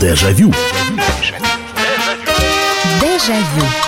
[0.00, 0.52] Дежавю.
[3.00, 3.87] Дежавю.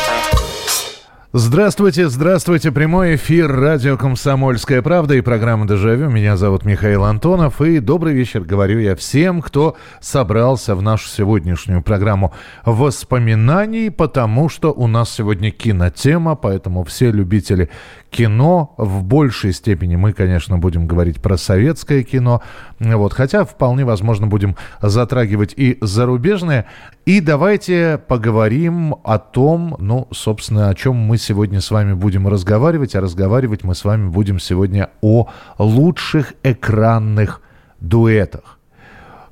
[1.32, 2.72] Здравствуйте, здравствуйте.
[2.72, 6.10] Прямой эфир радио «Комсомольская правда» и программа «Дежавю».
[6.10, 7.60] Меня зовут Михаил Антонов.
[7.60, 12.34] И добрый вечер, говорю я всем, кто собрался в нашу сегодняшнюю программу
[12.64, 17.70] воспоминаний, потому что у нас сегодня кинотема, поэтому все любители
[18.10, 18.74] кино.
[18.76, 22.42] В большей степени мы, конечно, будем говорить про советское кино.
[22.80, 26.66] Вот, хотя вполне возможно будем затрагивать и зарубежное.
[27.06, 32.94] И давайте поговорим о том, ну, собственно, о чем мы сегодня с вами будем разговаривать.
[32.94, 35.28] А разговаривать мы с вами будем сегодня о
[35.58, 37.40] лучших экранных
[37.80, 38.58] дуэтах.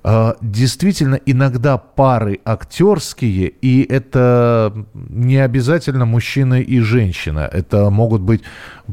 [0.05, 8.43] А, действительно, иногда пары актерские, и это не обязательно мужчина и женщина, это могут быть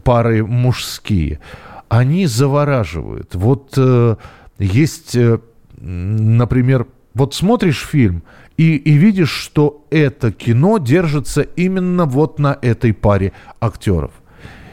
[0.03, 1.39] пары мужские.
[1.87, 3.35] Они завораживают.
[3.35, 4.15] Вот э,
[4.57, 5.39] есть, э,
[5.77, 8.23] например, вот смотришь фильм
[8.57, 14.11] и, и видишь, что это кино держится именно вот на этой паре актеров.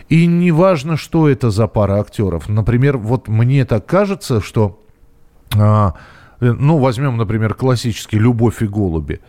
[0.09, 2.49] И неважно, что это за пара актеров.
[2.49, 4.81] Например, вот мне так кажется, что
[5.57, 5.95] а,
[6.43, 9.21] Э, ну, возьмем, например, классический «Любовь и голуби».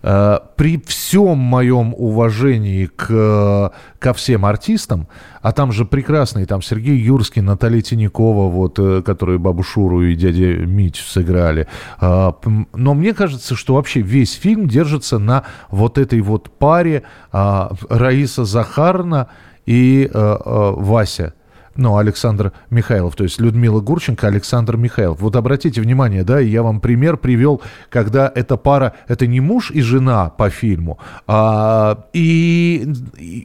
[0.00, 5.08] При всем моем уважении к, ко всем артистам,
[5.42, 10.14] а там же прекрасные, там Сергей Юрский, Наталья Тинякова, вот, э, которые бабу Шуру и
[10.14, 11.66] дядя Мить сыграли.
[12.00, 17.02] Но мне кажется, что вообще весь фильм держится на вот этой вот паре
[17.32, 19.28] Раиса Захарна
[19.66, 21.34] и Вася
[21.78, 25.20] ну, Александр Михайлов, то есть Людмила Гурченко, Александр Михайлов.
[25.20, 29.80] Вот обратите внимание, да, я вам пример привел, когда эта пара, это не муж и
[29.80, 32.92] жена по фильму, а, и,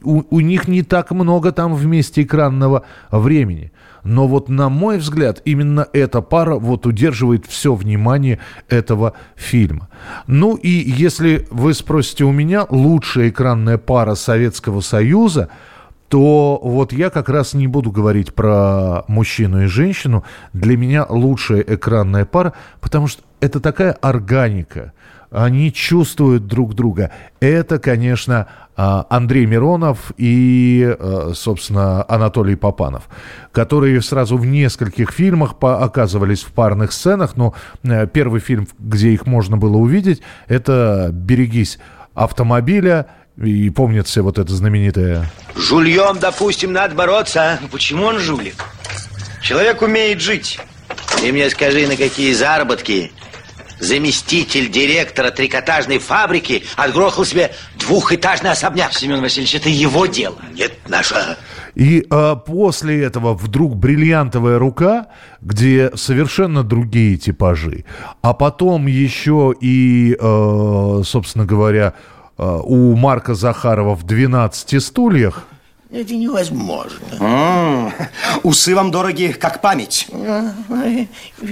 [0.02, 3.70] у, у них не так много там вместе экранного времени.
[4.02, 9.88] Но вот на мой взгляд, именно эта пара вот удерживает все внимание этого фильма.
[10.26, 15.50] Ну и если вы спросите у меня, лучшая экранная пара Советского Союза–
[16.08, 20.24] то вот я как раз не буду говорить про мужчину и женщину.
[20.52, 24.92] Для меня лучшая экранная пара, потому что это такая органика.
[25.30, 27.10] Они чувствуют друг друга.
[27.40, 28.46] Это, конечно,
[28.76, 33.08] а, Андрей Миронов и, а, собственно, Анатолий Попанов,
[33.50, 37.36] которые сразу в нескольких фильмах оказывались в парных сценах.
[37.36, 41.78] Но э, первый фильм, где их можно было увидеть, это «Берегись
[42.14, 45.30] автомобиля», и помнится вот это знаменитое...
[45.56, 47.58] Жульем, допустим, надо бороться.
[47.60, 48.56] Ну, почему он жулик?
[49.42, 50.60] Человек умеет жить.
[51.20, 53.12] Ты мне скажи, на какие заработки
[53.80, 58.92] заместитель директора трикотажной фабрики отгрохал себе двухэтажный особняк.
[58.92, 60.36] Семен Васильевич, это его дело.
[60.54, 61.36] Нет, наша...
[61.74, 65.08] И а, после этого вдруг бриллиантовая рука,
[65.40, 67.84] где совершенно другие типажи.
[68.22, 71.94] А потом еще и, э, собственно говоря,
[72.38, 75.44] у Марка Захарова в «12 стульях».
[75.90, 76.98] Это невозможно.
[77.20, 77.92] А,
[78.42, 80.08] усы вам дороги, как память.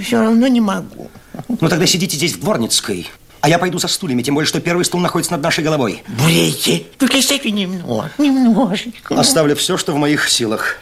[0.01, 1.09] Все равно не могу.
[1.47, 3.09] Ну тогда сидите здесь в Дворницкой.
[3.39, 6.01] А я пойду за стульями, тем более, что первый стул находится над нашей головой.
[6.07, 9.19] Бреете, только кстати, немного, немножечко.
[9.19, 10.77] Оставлю все, что в моих силах.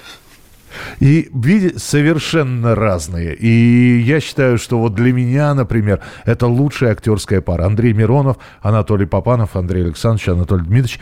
[1.00, 3.36] И видите, совершенно разные.
[3.36, 7.66] И я считаю, что вот для меня, например, это лучшая актерская пара.
[7.66, 11.00] Андрей Миронов, Анатолий Попанов, Андрей Александрович, Анатолий Дмитриевич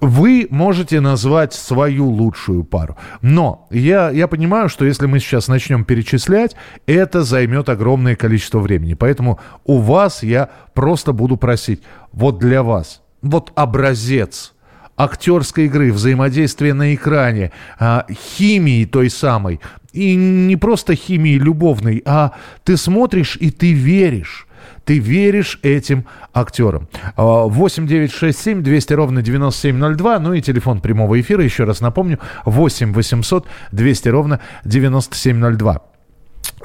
[0.00, 2.96] вы можете назвать свою лучшую пару.
[3.22, 6.56] Но я, я понимаю, что если мы сейчас начнем перечислять,
[6.86, 8.94] это займет огромное количество времени.
[8.94, 11.82] Поэтому у вас я просто буду просить,
[12.12, 14.53] вот для вас, вот образец
[14.96, 19.60] актерской игры, взаимодействия на экране, а, химии той самой.
[19.92, 22.32] И не просто химии любовной, а
[22.64, 24.46] ты смотришь и ты веришь.
[24.84, 26.88] Ты веришь этим актерам.
[27.16, 30.18] 8 9 6 7 200 ровно 9702.
[30.18, 35.93] Ну и телефон прямого эфира, еще раз напомню, 8 800 200 ровно 9702.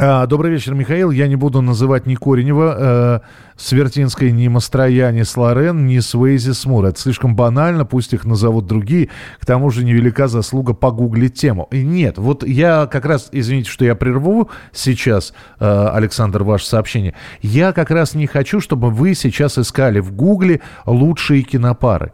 [0.02, 1.12] А, добрый вечер, Михаил.
[1.12, 3.20] Я не буду называть ни Коренева э,
[3.58, 6.86] с Вертинской, ни Мастроя, ни Слорен, ни Свейзи Смур.
[6.86, 9.10] Это слишком банально, пусть их назовут другие.
[9.42, 11.68] К тому же невелика заслуга погуглить тему.
[11.72, 17.14] И нет, вот я как раз, извините, что я прерву сейчас, э, Александр, ваше сообщение.
[17.42, 22.14] Я как раз не хочу, чтобы вы сейчас искали в Гугле лучшие кинопары.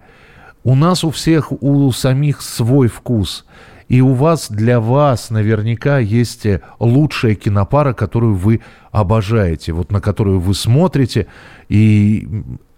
[0.64, 3.46] У нас у всех, у самих свой вкус–
[3.88, 8.62] и у вас, для вас наверняка есть э, лучшая кинопара, которую вы
[8.92, 11.28] обожаете, вот на которую вы смотрите,
[11.70, 12.28] и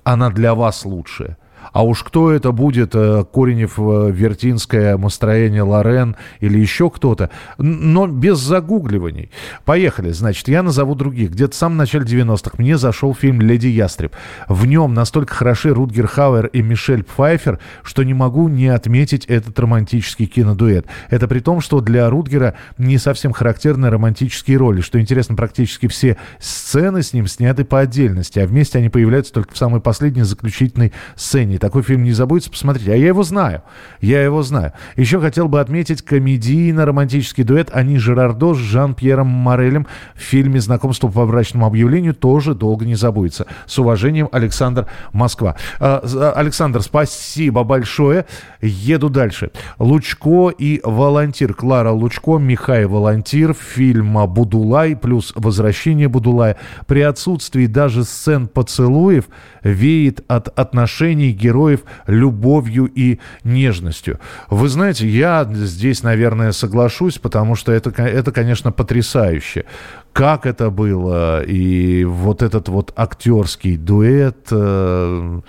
[0.04, 1.38] она для вас лучшая.
[1.74, 8.08] А уж кто это будет, э, Коренев, э, Вертинская, Мастроение, Лорен или еще кто-то, но
[8.08, 9.32] без загугливаний.
[9.66, 11.32] Поехали, значит, я назову других.
[11.32, 14.16] Где-то в самом начале 90-х мне зашел фильм «Леди Ястреб».
[14.48, 19.60] В нем настолько хороши Рутгер Хауэр и Мишель Пфайфер, что не могу не отметить этот
[19.60, 20.86] романтический кинодуэт.
[21.10, 24.82] Это при том, что для Рутгера не совсем характерны романтические роли.
[24.82, 29.54] Что интересно, практически все сцены с ним сняты по отдельности, а вместе они появляются только
[29.54, 31.57] в самой последней заключительной сцене.
[31.60, 32.88] Такой фильм не забудется посмотреть.
[32.88, 33.64] А я его знаю.
[34.02, 34.74] Я его знаю.
[34.96, 41.26] Еще хотел бы отметить комедийно-романтический дуэт Ани Жерардо с Жан-Пьером Морелем в фильме «Знакомство по
[41.26, 43.46] брачному объявлению» тоже долго не забудется.
[43.66, 45.56] С уважением, Александр Москва.
[45.80, 48.26] А, Александр, спасибо большое.
[48.62, 49.52] Еду дальше.
[49.80, 51.54] Лучко и Волонтир.
[51.54, 53.54] Клара Лучко, Михай Волонтир.
[53.54, 56.58] Фильм «Будулай» плюс «Возвращение Будулая».
[56.86, 59.26] При отсутствии даже сцен поцелуев
[59.64, 64.20] веет от отношений героев любовью и нежностью.
[64.50, 69.66] Вы знаете, я здесь, наверное, соглашусь, потому что это, это конечно, потрясающе.
[70.14, 75.42] Как это было, и вот этот вот актерский дуэт э,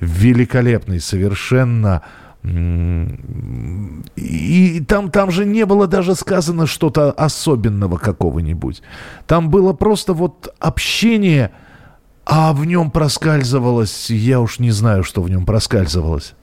[0.00, 2.02] великолепный, совершенно...
[4.16, 8.82] И там, там же не было даже сказано что-то особенного какого-нибудь.
[9.26, 11.50] Там было просто вот общение
[12.26, 16.34] а в нем проскальзывалось, я уж не знаю, что в нем проскальзывалось.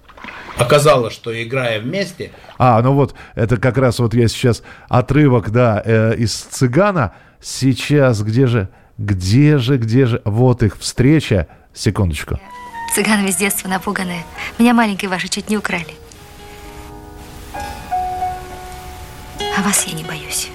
[0.57, 2.31] Оказалось, что играя вместе...
[2.57, 7.13] А, ну вот, это как раз вот я сейчас отрывок, да, э, из «Цыгана».
[7.41, 10.21] Сейчас, где же, где же, где же...
[10.23, 11.47] Вот их встреча.
[11.73, 12.39] Секундочку.
[12.95, 14.23] Цыганы с детства напуганные.
[14.57, 15.95] Меня маленькой ваши чуть не украли.
[19.57, 20.49] А вас я не боюсь.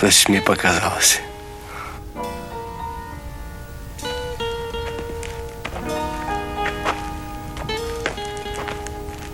[0.00, 1.20] Есть мне показалось.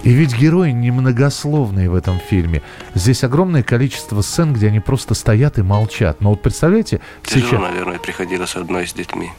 [0.04, 2.60] И ведь герои немногословные в этом фильме.
[2.92, 6.20] Здесь огромное количество сцен, где они просто стоят и молчат.
[6.20, 7.00] Но вот представляете...
[7.22, 7.60] Тяжело, сейчас...
[7.62, 9.30] наверное, приходилось одной с детьми.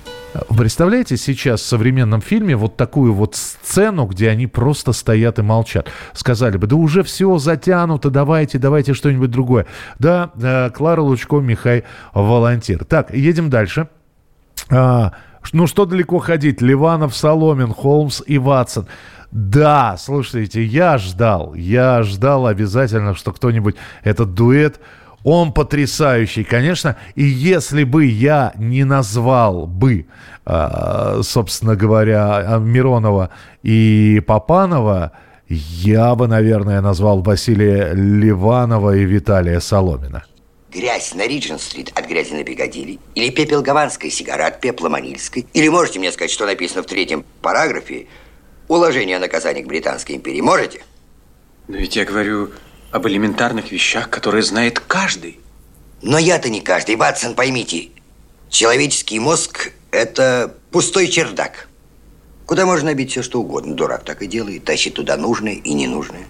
[0.50, 5.88] Представляете сейчас в современном фильме вот такую вот сцену, где они просто стоят и молчат?
[6.14, 9.68] Сказали бы, да уже все затянуто, давайте, давайте что-нибудь другое.
[10.00, 11.84] Да, э, Клара Лучко, Михай
[12.16, 12.86] Волонтир.
[12.86, 13.88] Так, едем дальше.
[14.72, 15.14] А,
[15.54, 16.60] ну что далеко ходить?
[16.60, 18.88] Ливанов, Соломин, Холмс и Ватсон.
[19.32, 24.80] Да, слушайте, я ждал, я ждал обязательно, что кто-нибудь этот дуэт,
[25.24, 26.96] он потрясающий, конечно.
[27.16, 30.06] И если бы я не назвал бы,
[30.46, 33.32] а, собственно говоря, Миронова
[33.64, 35.14] и Попанова,
[35.50, 40.24] я бы, наверное, назвал Василия Ливанова и Виталия Соломина.
[40.72, 43.00] Грязь на Риджин-стрит от грязи на Пикадилли?
[43.16, 45.48] Или пепел гаванской сигары от пепла манильской?
[45.54, 48.08] Или можете мне сказать, что написано в третьем параграфе
[48.68, 50.42] уложение о наказании к Британской империи.
[50.42, 50.84] Можете?
[51.68, 52.52] Но ведь я говорю
[52.92, 55.40] об элементарных вещах, которые знает каждый.
[56.02, 56.96] Но я-то не каждый.
[56.96, 57.90] Ватсон, поймите,
[58.50, 61.68] человеческий мозг– это пустой чердак.
[62.46, 63.74] Куда можно набить все, что угодно.
[63.74, 66.28] Дурак так и делает, тащит туда нужное и ненужное.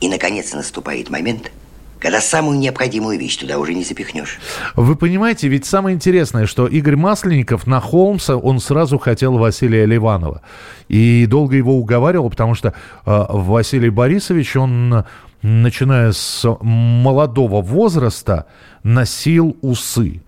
[0.00, 1.50] И, наконец, наступает момент–
[2.04, 4.38] когда самую необходимую вещь туда уже не запихнешь.
[4.76, 10.42] Вы понимаете, ведь самое интересное, что Игорь Масленников на Холмса, он сразу хотел Василия Ливанова.
[10.88, 12.74] И долго его уговаривал, потому что э,
[13.06, 15.04] Василий Борисович, он,
[15.40, 18.48] начиная с молодого возраста,
[18.82, 20.20] носил усы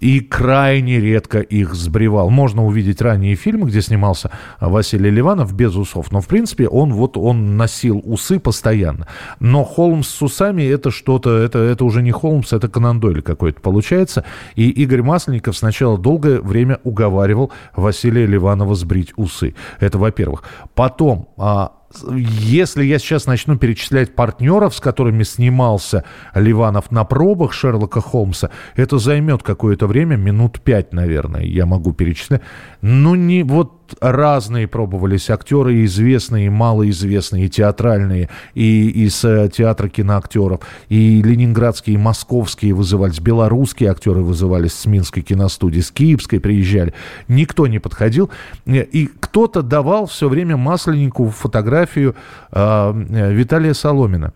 [0.00, 2.30] и крайне редко их сбривал.
[2.30, 7.16] Можно увидеть ранние фильмы, где снимался Василий Ливанов без усов, но в принципе он вот
[7.16, 9.06] он носил усы постоянно.
[9.40, 13.60] Но Холмс с усами это что-то, это, это уже не Холмс, это Конан Дойль какой-то
[13.60, 14.24] получается.
[14.54, 19.54] И Игорь Масленников сначала долгое время уговаривал Василия Ливанова сбрить усы.
[19.80, 20.44] Это во-первых.
[20.74, 21.72] Потом а,
[22.04, 26.04] если я сейчас начну перечислять партнеров, с которыми снимался
[26.34, 32.42] Ливанов на пробах Шерлока Холмса, это займет какое-то время, минут пять, наверное, я могу перечислять.
[32.82, 39.88] Ну, не вот разные пробовались актеры, известные, и малоизвестные, и театральные, и из э, театра
[39.88, 46.94] киноактеров, и ленинградские, и московские вызывались, белорусские актеры вызывались с Минской киностудии, с Киевской приезжали.
[47.28, 48.30] Никто не подходил.
[48.66, 52.14] И кто-то давал все время Масленнику фотографию
[52.52, 54.32] э, Виталия Соломина.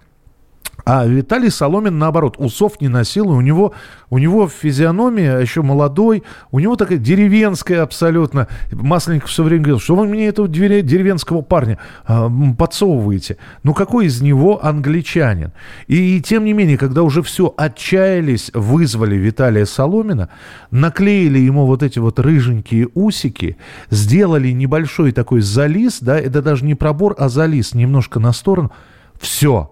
[0.84, 3.72] А Виталий Соломин, наоборот, усов не носил, и у него,
[4.10, 8.48] у него физиономия еще молодой, у него такая деревенская абсолютно.
[8.72, 13.36] Масленников все время говорил, что вы мне этого деревенского парня э, подсовываете.
[13.62, 15.52] Ну, какой из него англичанин?
[15.86, 20.30] И, и тем не менее, когда уже все отчаялись, вызвали Виталия Соломина,
[20.70, 23.56] наклеили ему вот эти вот рыженькие усики,
[23.90, 28.72] сделали небольшой такой залис, да, это даже не пробор, а залис немножко на сторону,
[29.20, 29.68] все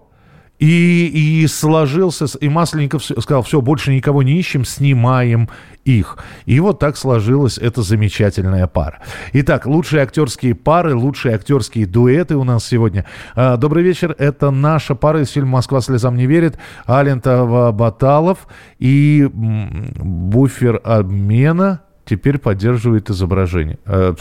[0.61, 5.49] и, и сложился, и Масленников сказал, все, больше никого не ищем, снимаем
[5.85, 6.19] их.
[6.45, 8.99] И вот так сложилась эта замечательная пара.
[9.33, 13.07] Итак, лучшие актерские пары, лучшие актерские дуэты у нас сегодня.
[13.33, 19.27] А, добрый вечер, это наша пара из фильма «Москва слезам не верит», Алентова Баталов и
[19.33, 23.79] буфер обмена теперь поддерживает изображение.
[23.85, 24.13] Э,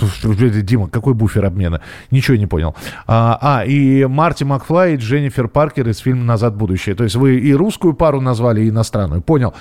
[0.62, 1.80] Дима, какой буфер обмена?
[2.10, 2.74] Ничего не понял.
[3.06, 6.94] А, а, и Марти Макфлай и Дженнифер Паркер из фильма «Назад в будущее».
[6.94, 9.22] То есть вы и русскую пару назвали, и иностранную.
[9.22, 9.54] Понял.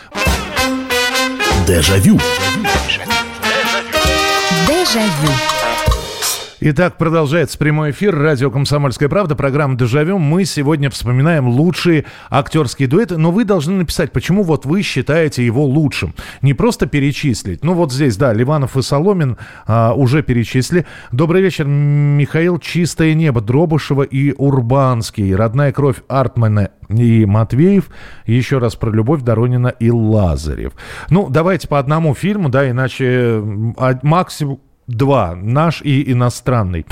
[1.68, 2.20] Дежавю.
[4.68, 5.49] Дежавю.
[6.62, 8.14] Итак, продолжается прямой эфир.
[8.14, 10.18] Радио «Комсомольская правда», программа «Дежавю».
[10.18, 15.64] Мы сегодня вспоминаем лучшие актерские дуэты, но вы должны написать, почему вот вы считаете его
[15.64, 16.14] лучшим.
[16.42, 17.64] Не просто перечислить.
[17.64, 19.38] Ну вот здесь, да, Ливанов и Соломин
[19.68, 20.86] а, уже перечислили.
[21.14, 27.90] Добрый вечер, Михаил «Чистое небо», Дробышева и Урбанский, «Родная кровь» Артмана и Матвеев.
[28.26, 30.74] Еще раз про любовь Доронина и Лазарев.
[31.10, 33.42] Ну, давайте по одному фильму, да, иначе
[33.78, 35.36] а, максимум Два.
[35.36, 36.86] Наш и иностранный.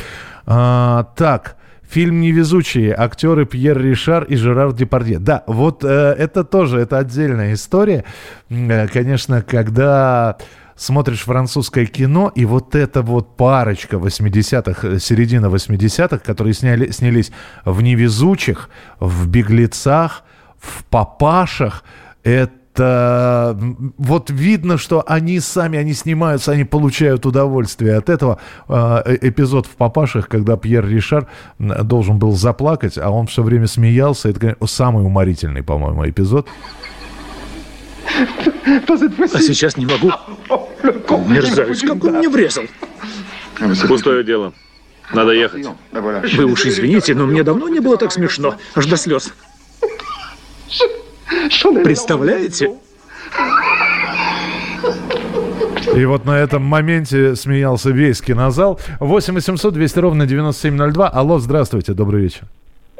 [0.45, 1.57] А, так.
[1.89, 2.93] Фильм «Невезучие».
[2.93, 5.19] Актеры Пьер Ришар и Жерар Депардье.
[5.19, 8.03] Да, вот э, это тоже, это отдельная история.
[8.49, 10.37] Э, конечно, когда
[10.75, 17.31] смотришь французское кино, и вот эта вот парочка 80-х, э, середина 80-х, которые сняли, снялись
[17.63, 20.23] в «Невезучих», в «Беглецах»,
[20.59, 21.83] в «Папашах»,
[22.23, 23.57] это это
[23.98, 28.39] вот видно, что они сами, они снимаются, они получают удовольствие от этого.
[28.67, 33.67] А, э, эпизод в «Папашах», когда Пьер Ришар должен был заплакать, а он все время
[33.67, 34.29] смеялся.
[34.29, 36.48] Это конечно, самый уморительный, по-моему, эпизод.
[38.15, 40.12] А сейчас не могу.
[41.27, 42.65] Мерзавец, как он мне врезал.
[43.88, 44.53] Пустое дело.
[45.13, 45.65] Надо ехать.
[45.91, 48.55] Вы уж извините, но мне давно не было так смешно.
[48.75, 49.34] Аж до слез.
[51.84, 52.75] Представляете?
[55.96, 58.79] И вот на этом моменте смеялся весь кинозал.
[59.00, 61.07] 8 800 200 ровно 9702.
[61.07, 62.43] Алло, здравствуйте, добрый вечер.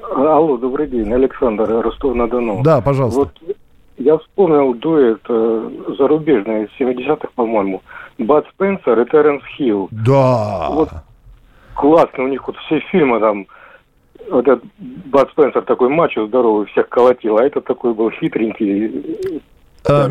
[0.01, 2.63] Алло, добрый день, Александр, Ростов-на-Дону.
[2.63, 3.19] Да, пожалуйста.
[3.19, 3.57] Вот
[3.98, 7.81] я вспомнил дуэт э, зарубежный из 70-х, по-моему.
[8.17, 9.89] Бат Спенсер и Теренс Хилл.
[9.91, 10.69] Да.
[10.69, 10.89] Вот
[11.77, 13.48] классно, у них вот все фильмы там
[14.29, 19.41] вот этот Бат Спенсер такой мачо здоровый, всех колотил, а этот такой был хитренький,
[19.88, 20.10] Э,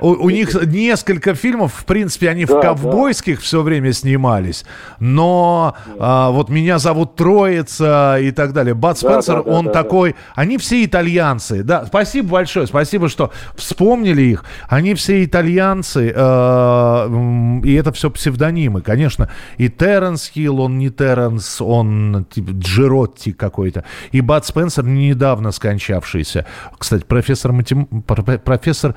[0.00, 3.42] у, у них несколько фильмов, в принципе, они да, в ковбойских да.
[3.42, 4.64] все время снимались,
[5.00, 8.74] но а, вот меня зовут Троица и так далее.
[8.74, 10.18] Бат Спенсер, да, да, он да, такой, да.
[10.34, 11.86] они все итальянцы, да.
[11.86, 14.44] Спасибо большое, спасибо, что вспомнили их.
[14.68, 19.30] Они все итальянцы, э, и это все псевдонимы, конечно.
[19.58, 23.84] И Терренс Хилл, он не Терренс, он типа Джеротти какой-то.
[24.12, 26.46] И Бат Спенсер недавно скончавшийся.
[26.78, 27.86] Кстати, профессор, матем...
[27.86, 28.94] профессор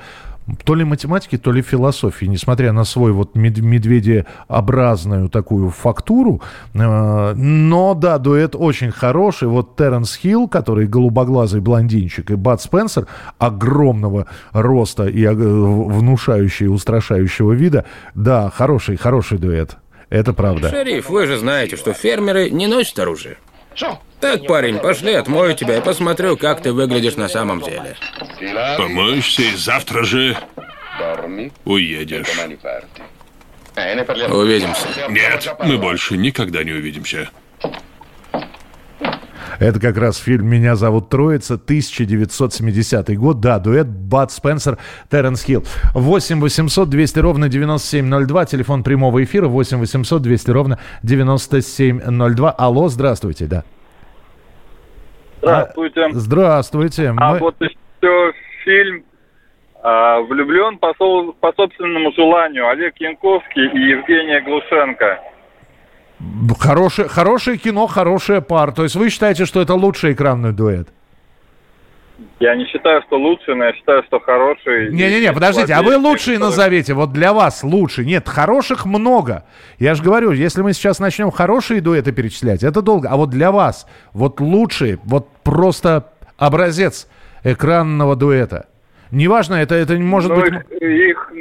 [0.64, 6.42] то ли математики, то ли философии, несмотря на свой вот медведеобразную такую фактуру.
[6.74, 9.48] Э, но да, дуэт очень хороший.
[9.48, 13.06] Вот Терренс Хилл, который голубоглазый блондинчик, и Бат Спенсер
[13.38, 17.84] огромного роста и э, внушающий, устрашающего вида.
[18.14, 19.76] Да, хороший, хороший дуэт.
[20.08, 20.70] Это правда.
[20.70, 23.36] Шериф, вы же знаете, что фермеры не носят оружие.
[24.20, 27.96] Так, парень, пошли, отмою тебя и посмотрю, как ты выглядишь на самом деле.
[28.76, 30.36] Помоешься и завтра же
[31.64, 32.26] уедешь.
[34.30, 34.86] Увидимся.
[35.08, 37.30] Нет, мы больше никогда не увидимся.
[39.58, 43.40] Это как раз фильм «Меня зовут Троица», 1970 год.
[43.40, 44.78] Да, дуэт Бат Спенсер,
[45.10, 45.66] Терренс Хилл.
[45.92, 48.46] 8 800 200 ровно 9702.
[48.46, 52.50] Телефон прямого эфира 8 800 200 ровно 9702.
[52.52, 53.64] Алло, здравствуйте, да.
[55.42, 56.02] Здравствуйте.
[56.02, 57.14] А, здравствуйте.
[57.16, 57.38] А Мы...
[57.38, 58.32] вот еще
[58.64, 59.04] фильм
[59.82, 61.32] а, «Влюблен по, со...
[61.32, 65.20] по собственному желанию» Олег Янковский и Евгения Глушенко.
[66.58, 68.72] Хорошее, хорошее кино, хорошая пара.
[68.72, 70.88] То есть вы считаете, что это лучший экранный дуэт?
[72.38, 74.90] Я не считаю, что лучший, но я считаю, что хороший.
[74.92, 78.06] Не-не-не, подождите, а вы лучшие назовите, вот для вас лучший.
[78.06, 79.44] Нет, хороших много.
[79.78, 83.08] Я же говорю, если мы сейчас начнем хорошие дуэты перечислять, это долго.
[83.10, 87.08] А вот для вас, вот лучшие, вот просто образец
[87.44, 88.69] экранного дуэта?
[89.10, 90.52] Неважно, это, это может Ну, быть...
[90.80, 91.32] их,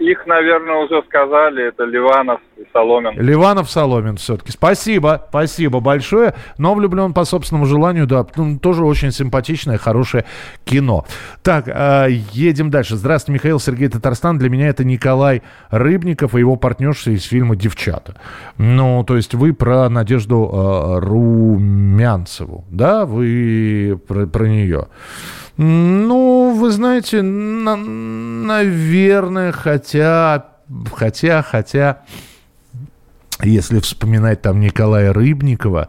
[0.00, 1.68] их, наверное, уже сказали.
[1.68, 3.20] Это Ливанов и Соломин.
[3.20, 4.50] Ливанов Соломин все-таки.
[4.50, 6.34] Спасибо, спасибо большое.
[6.58, 10.24] Но влюблен по собственному желанию, да, ну, тоже очень симпатичное, хорошее
[10.64, 11.04] кино.
[11.42, 12.96] Так, э, едем дальше.
[12.96, 14.38] Здравствуйте, Михаил Сергей Татарстан.
[14.38, 18.16] Для меня это Николай Рыбников и его партнерша из фильма «Девчата».
[18.58, 23.04] Ну, то есть вы про Надежду э, Румянцеву, да?
[23.04, 24.86] Вы про, про нее.
[25.62, 30.46] Ну, вы знаете, на- наверное, хотя,
[30.92, 32.00] хотя, хотя,
[33.42, 35.88] если вспоминать там Николая Рыбникова,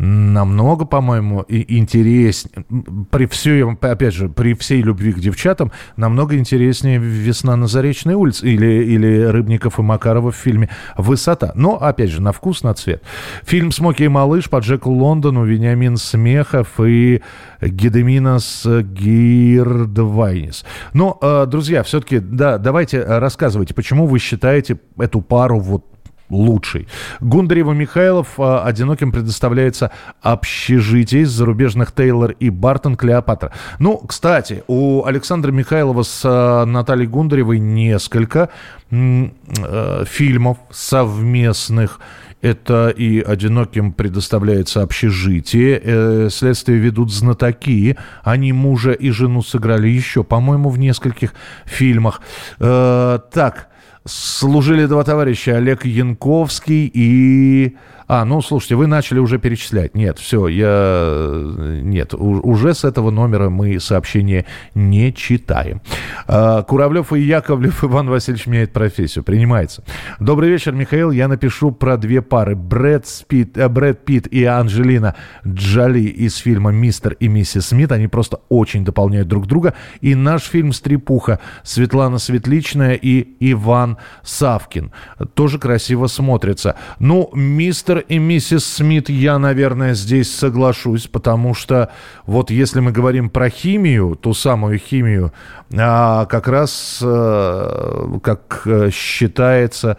[0.00, 2.64] намного, по-моему, интереснее,
[3.10, 8.48] при всей, опять же, при всей любви к девчатам, намного интереснее «Весна на Заречной улице»
[8.48, 11.52] или, или Рыбников и Макарова в фильме «Высота».
[11.54, 13.02] Но, опять же, на вкус, на цвет.
[13.44, 17.20] Фильм «Смоки и малыш» по Джеку Лондону, Вениамин Смехов и
[17.60, 20.64] Гедеминас Гирдвайнис.
[20.94, 25.84] Но, э, друзья, все-таки, да, давайте рассказывайте, почему вы считаете эту пару вот
[26.30, 26.88] лучший.
[27.20, 29.90] Гундарева Михайлов а, одиноким предоставляется
[30.22, 33.52] общежитие из зарубежных Тейлор и Бартон Клеопатра.
[33.78, 38.48] Ну, кстати, у Александра Михайлова с а, Натальей Гундаревой несколько
[38.90, 42.00] э, фильмов совместных.
[42.42, 45.80] Это и одиноким предоставляется общежитие.
[45.82, 47.98] Э, следствие ведут знатоки.
[48.22, 51.34] Они мужа и жену сыграли еще, по-моему, в нескольких
[51.66, 52.22] фильмах.
[52.58, 53.68] Э, так,
[54.10, 57.76] служили два товарища, Олег Янковский и...
[58.12, 59.94] А, ну, слушайте, вы начали уже перечислять.
[59.94, 61.38] Нет, все, я...
[61.80, 65.80] Нет, уже с этого номера мы сообщения не читаем.
[66.26, 69.22] А, Куравлев и Яковлев Иван Васильевич меняет профессию.
[69.22, 69.84] Принимается.
[70.18, 71.12] Добрый вечер, Михаил.
[71.12, 72.56] Я напишу про две пары.
[72.56, 75.14] Брэд, Спит, э, Брэд Питт и Анджелина
[75.46, 77.92] Джоли из фильма «Мистер и миссис Смит».
[77.92, 79.74] Они просто очень дополняют друг друга.
[80.00, 84.90] И наш фильм «Стрепуха» Светлана Светличная и Иван Савкин.
[85.34, 86.74] Тоже красиво смотрится.
[86.98, 91.90] Ну, мистер и миссис Смит, я, наверное, здесь соглашусь, потому что
[92.26, 95.32] вот если мы говорим про химию, ту самую химию,
[95.76, 99.96] а, как раз, э, как э, считается,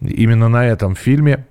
[0.00, 1.46] именно на этом фильме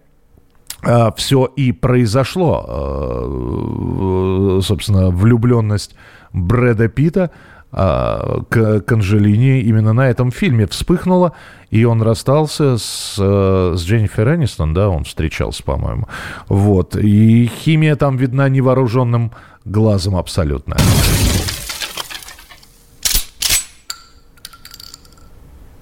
[1.17, 2.65] все и произошло.
[2.67, 5.95] Э, Собственно, влюбленность
[6.31, 7.31] Брэда Питта
[7.71, 11.33] к, к Анджелине именно на этом фильме вспыхнула,
[11.69, 16.07] и он расстался с, э, с Дженнифер Энистон, да, он встречался, по-моему.
[16.47, 16.95] Вот.
[16.95, 19.32] И химия там видна невооруженным
[19.65, 20.77] глазом абсолютно.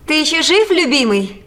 [0.05, 1.43] Ты еще жив, любимый?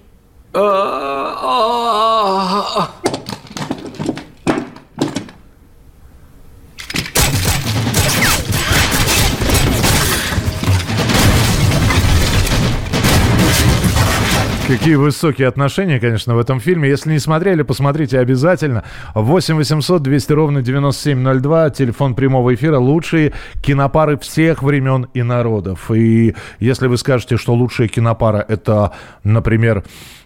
[14.71, 16.89] Какие высокие отношения, конечно, в этом фильме.
[16.89, 18.85] Если не смотрели, посмотрите обязательно.
[19.17, 22.79] 8 800 200 ровно 9702, телефон прямого эфира.
[22.79, 23.33] Лучшие
[23.65, 25.91] кинопары всех времен и народов.
[25.91, 28.93] И если вы скажете, что лучшая кинопара это,
[29.25, 29.83] например,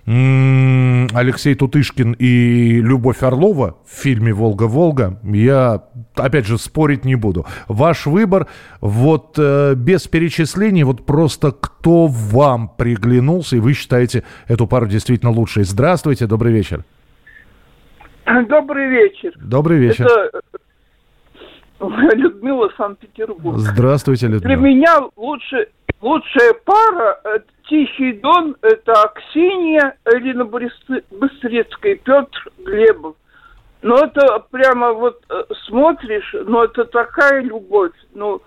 [0.07, 5.83] Алексей Тутышкин и Любовь Орлова в фильме «Волга-Волга», я,
[6.14, 7.47] опять же, спорить не буду.
[7.69, 8.49] Ваш выбор,
[8.83, 15.33] вот э, без перечислений, вот просто кто вам приглянулся, и вы считаете эту пару действительно
[15.33, 15.64] лучшей.
[15.64, 16.85] Здравствуйте, добрый вечер.
[18.27, 19.33] Добрый вечер.
[19.37, 20.07] Добрый вечер.
[20.07, 20.40] Это
[21.81, 23.59] э, Людмила Санкт-Петербург.
[23.59, 24.61] Здравствуйте, Для Людмила.
[24.61, 25.69] меня лучше,
[26.03, 33.16] лучшая пара э, Тихий Дон это Аксинья, Элина Быстрецкая, Петр Глебов.
[33.83, 38.40] Но это прямо вот э, смотришь, но это такая любовь, ну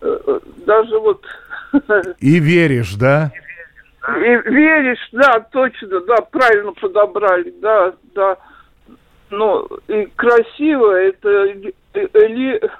[0.00, 1.24] э, э, даже вот
[2.20, 3.30] И веришь, да?
[4.16, 8.36] и веришь, да, точно, да, правильно подобрали, да, да.
[9.28, 11.28] Ну, и красиво, это
[11.94, 12.70] Эли-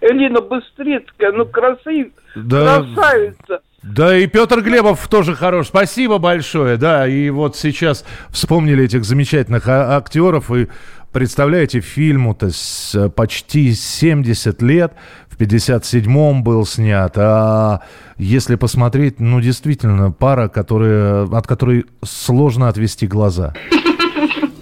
[0.00, 2.82] Элина Быстрицкая, ну, красив, Да.
[2.82, 3.62] красавица.
[3.82, 5.68] Да, и Петр Глебов тоже хорош.
[5.68, 6.76] Спасибо большое.
[6.76, 10.50] Да, и вот сейчас вспомнили этих замечательных а- актеров.
[10.50, 10.68] И
[11.12, 14.92] представляете, фильму-то с э, почти 70 лет.
[15.28, 17.12] В 57-м был снят.
[17.16, 17.82] А
[18.16, 23.54] если посмотреть, ну, действительно, пара, которая, от которой сложно отвести глаза.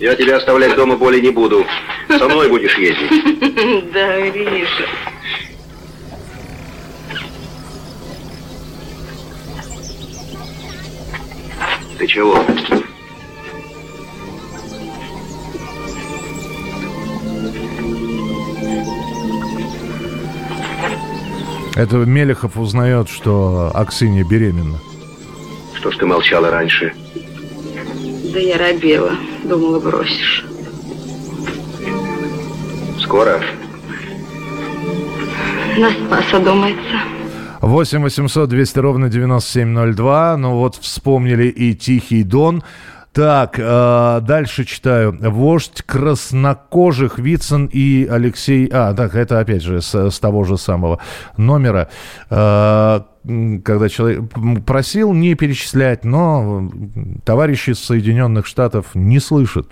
[0.00, 1.64] Я тебя оставлять дома более не буду.
[2.09, 3.11] Со мной будешь ездить.
[3.94, 4.85] Да, Гриша.
[11.98, 12.38] Ты чего?
[21.76, 24.78] Это Мелехов узнает, что Аксинья беременна.
[25.74, 26.92] Что ж ты молчала раньше?
[28.33, 29.12] Да я робела.
[29.44, 30.44] Думала, бросишь.
[33.00, 33.40] Скоро?
[35.76, 37.00] На Спаса думается.
[37.66, 40.37] 8 800 200 ровно 9702.
[40.37, 42.62] Ну вот вспомнили и Тихий Дон.
[43.12, 45.16] Так, э, дальше читаю.
[45.20, 48.68] Вождь краснокожих Вицин и Алексей...
[48.72, 50.98] А, так, это опять же с, с того же самого
[51.37, 51.88] номера.
[52.29, 54.24] Э, когда человек
[54.66, 56.70] просил не перечислять, но
[57.24, 59.68] товарищи из Соединенных Штатов не слышат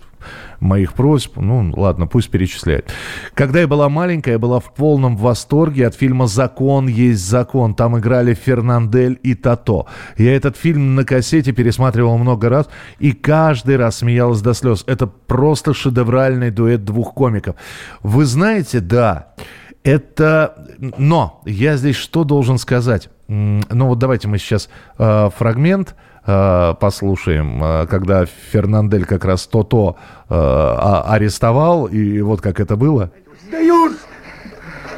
[0.60, 1.36] моих просьб.
[1.36, 2.92] Ну, ладно, пусть перечисляет.
[3.34, 7.74] Когда я была маленькая, я была в полном восторге от фильма «Закон есть закон».
[7.74, 9.86] Там играли Фернандель и Тато.
[10.16, 14.84] Я этот фильм на кассете пересматривал много раз и каждый раз смеялась до слез.
[14.86, 17.56] Это просто шедевральный дуэт двух комиков.
[18.02, 19.34] Вы знаете, да,
[19.82, 20.68] это...
[20.98, 23.08] Но я здесь что должен сказать?
[23.32, 24.68] Ну вот давайте мы сейчас
[24.98, 25.94] э, фрагмент
[26.26, 29.96] э, послушаем, э, когда Фернандель как раз то-то
[30.28, 33.10] э, а, арестовал, и вот как это было.
[33.46, 33.96] Сдаюсь!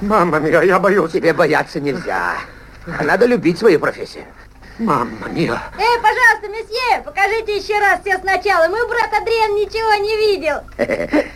[0.01, 1.11] Мама мия, я боюсь.
[1.11, 2.37] Тебе бояться нельзя.
[3.03, 4.23] Надо любить свою профессию.
[4.79, 5.61] Мама мия.
[5.77, 8.67] Эй, пожалуйста, месье, покажите еще раз все сначала.
[8.67, 10.61] Мой брат Адриан ничего не видел.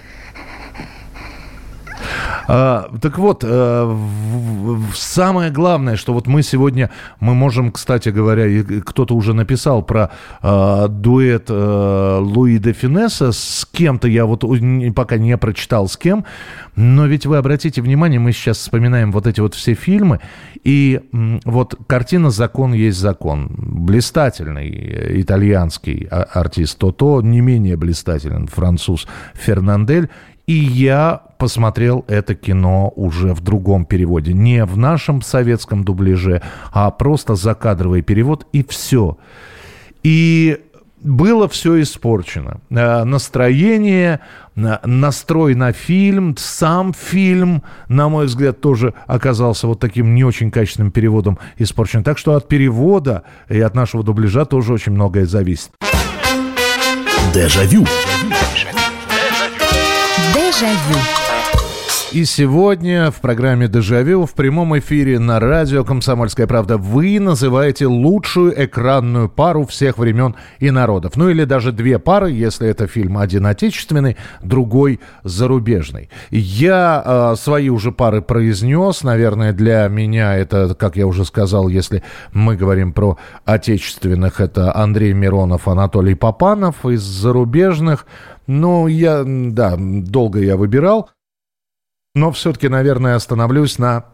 [2.48, 8.10] А, так вот, а, в, в, самое главное, что вот мы сегодня, мы можем, кстати
[8.10, 8.46] говоря,
[8.86, 14.44] кто-то уже написал про а, дуэт а, Луи де Финесса с кем-то, я вот
[14.96, 16.26] пока не прочитал с кем,
[16.76, 20.20] но ведь вы обратите внимание, мы сейчас вспоминаем вот эти вот все фильмы,
[20.64, 21.02] и
[21.46, 23.52] вот картина «Закон есть закон».
[23.58, 30.10] Блистательный итальянский артист Тото, не менее блистателен француз Фернандель,
[30.48, 34.34] и я посмотрел это кино уже в другом переводе.
[34.34, 39.18] Не в нашем советском дубляже, а просто закадровый перевод, и все.
[40.04, 40.60] И
[41.02, 42.62] было все испорчено.
[42.70, 44.22] Э, настроение,
[44.56, 50.92] настрой на фильм, сам фильм, на мой взгляд, тоже оказался вот таким не очень качественным
[50.92, 52.04] переводом испорчен.
[52.04, 55.72] Так что от перевода и от нашего дубляжа тоже очень многое зависит.
[57.34, 57.86] Дежавю.
[58.24, 58.85] Дежавю.
[60.60, 61.25] Jaillot.
[62.16, 68.54] И сегодня в программе «Дежавю» в прямом эфире на радио «Комсомольская правда» вы называете лучшую
[68.64, 71.18] экранную пару всех времен и народов.
[71.18, 76.10] Ну или даже две пары, если это фильм один отечественный, другой зарубежный.
[76.32, 79.04] Я э, свои уже пары произнес.
[79.04, 82.02] Наверное, для меня это, как я уже сказал, если
[82.32, 86.86] мы говорим про отечественных, это Андрей Миронов, Анатолий Попанов.
[86.86, 88.06] Из зарубежных,
[88.48, 91.10] ну, я, да, долго я выбирал.
[92.16, 94.06] Но все-таки, наверное, остановлюсь на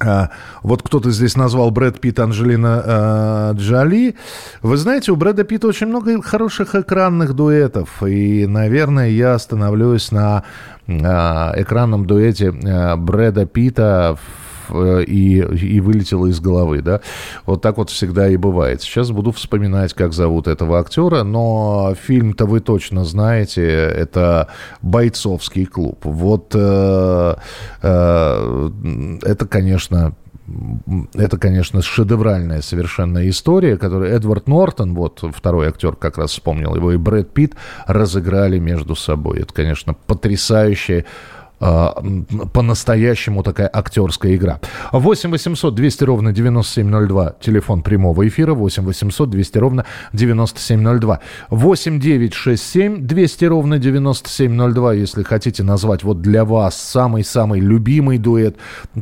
[0.00, 0.30] а,
[0.62, 4.16] вот кто-то здесь назвал Брэд Питт, Анджелина а, Джоли.
[4.62, 8.02] Вы знаете, у Брэда Питта очень много хороших экранных дуэтов.
[8.02, 10.44] И, наверное, я остановлюсь на
[10.88, 14.43] а, экранном дуэте а, Брэда Питта в Э,
[15.02, 17.00] и, и вылетело из головы, да.
[17.46, 18.82] Вот так вот всегда и бывает.
[18.82, 24.48] Сейчас буду вспоминать, как зовут этого актера, но фильм-то вы точно знаете, это
[24.82, 26.00] «Бойцовский клуб».
[26.04, 27.34] Вот э,
[27.82, 28.70] э,
[29.22, 30.14] это, конечно,
[31.14, 36.92] это, конечно, шедевральная совершенно история, которую Эдвард Нортон, вот второй актер как раз вспомнил его,
[36.92, 37.54] и Брэд Питт
[37.86, 39.40] разыграли между собой.
[39.40, 41.06] Это, конечно, потрясающая
[42.52, 44.60] по-настоящему такая актерская игра.
[44.92, 51.20] 8 800 200 ровно 9702, телефон прямого эфира, 8 800 200 ровно 9702.
[51.50, 58.18] 8 9 6 7 200 ровно 9702, если хотите назвать вот для вас самый-самый любимый
[58.18, 58.56] дуэт,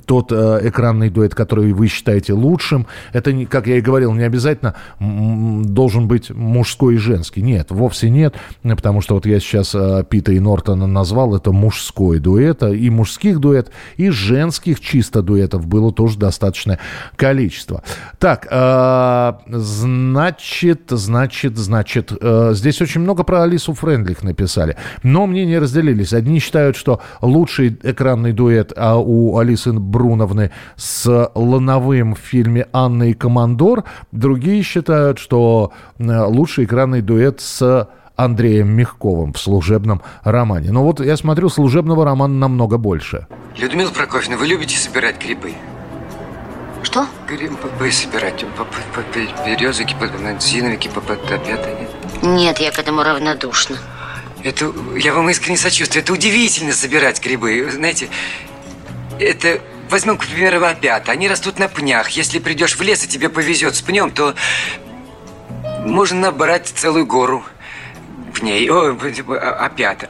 [0.07, 2.87] тот э, экранный дуэт, который вы считаете лучшим.
[3.13, 7.43] Это, как я и говорил, не обязательно должен быть мужской и женский.
[7.43, 12.21] Нет, вовсе нет, потому что вот я сейчас э, Пита и Нортона назвал, это мужской
[12.21, 16.79] дуэт дуэта, и мужских дуэт, и женских чисто дуэтов было тоже достаточное
[17.17, 17.83] количество.
[18.19, 25.59] Так, э, значит, значит, значит, э, здесь очень много про Алису Френдлих написали, но мнения
[25.59, 26.13] разделились.
[26.13, 33.11] Одни считают, что лучший экранный дуэт а у Алисы Бруновны с Лановым в фильме «Анна
[33.11, 40.71] и Командор», другие считают, что э, лучший экранный дуэт с Андреем Мягковым в служебном романе.
[40.71, 43.27] Но вот я смотрю, служебного романа намного больше.
[43.57, 45.55] Людмила Прокофьевна, вы любите собирать грибы?
[46.83, 47.07] Что?
[47.29, 48.45] Грибы собирать.
[49.47, 49.95] Березовики,
[50.41, 51.91] зиновики, опята, нет?
[52.23, 53.79] Нет, я к этому равнодушна.
[54.43, 56.03] Это, я вам искренне сочувствую.
[56.03, 57.69] Это удивительно собирать грибы.
[57.71, 58.09] Знаете,
[59.19, 59.61] это...
[59.91, 61.13] Возьмем, к примеру, опята.
[61.13, 62.09] Они растут на пнях.
[62.11, 64.35] Если придешь в лес и тебе повезет с пнем, то
[65.85, 67.45] можно набрать целую гору
[68.33, 68.69] пней.
[68.71, 68.97] О,
[69.61, 70.09] опята.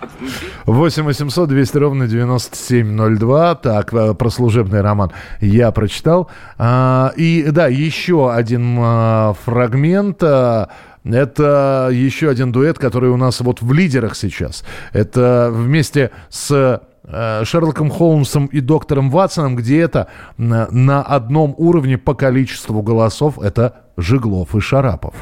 [0.67, 3.55] 8 800 200 ровно 9702.
[3.57, 6.31] Так, э, про служебный роман я прочитал.
[6.59, 10.23] А, и да, еще один а, фрагмент.
[10.23, 10.69] А,
[11.05, 14.65] это еще один дуэт, который у нас вот в лидерах сейчас.
[14.93, 20.09] Это вместе с э, Шерлоком Холмсом и доктором Ватсоном, где это
[20.39, 25.15] на одном уровне по количеству голосов это Жиглов и Шарапов.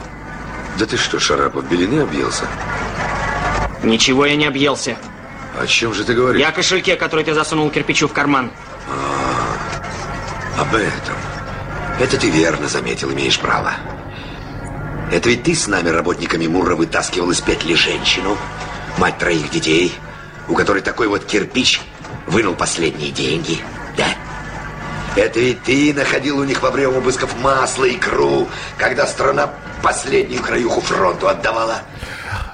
[0.80, 2.46] Да ты что, Шарапов, белины объелся?
[3.82, 4.96] Ничего я не объелся.
[5.60, 6.40] О чем же ты говоришь?
[6.40, 8.50] Я о кошельке, который ты засунул кирпичу в карман.
[8.88, 11.16] А, об этом.
[12.00, 13.74] Это ты верно заметил, имеешь право.
[15.12, 18.38] Это ведь ты с нами, работниками Мурра, вытаскивал из петли женщину,
[18.96, 19.92] мать троих детей,
[20.48, 21.82] у которой такой вот кирпич
[22.26, 23.58] вынул последние деньги,
[23.98, 24.06] да?
[25.20, 29.50] Это ведь ты находил у них во время обысков масло, икру, когда страна
[29.83, 31.83] последнюю краюху фронту отдавала.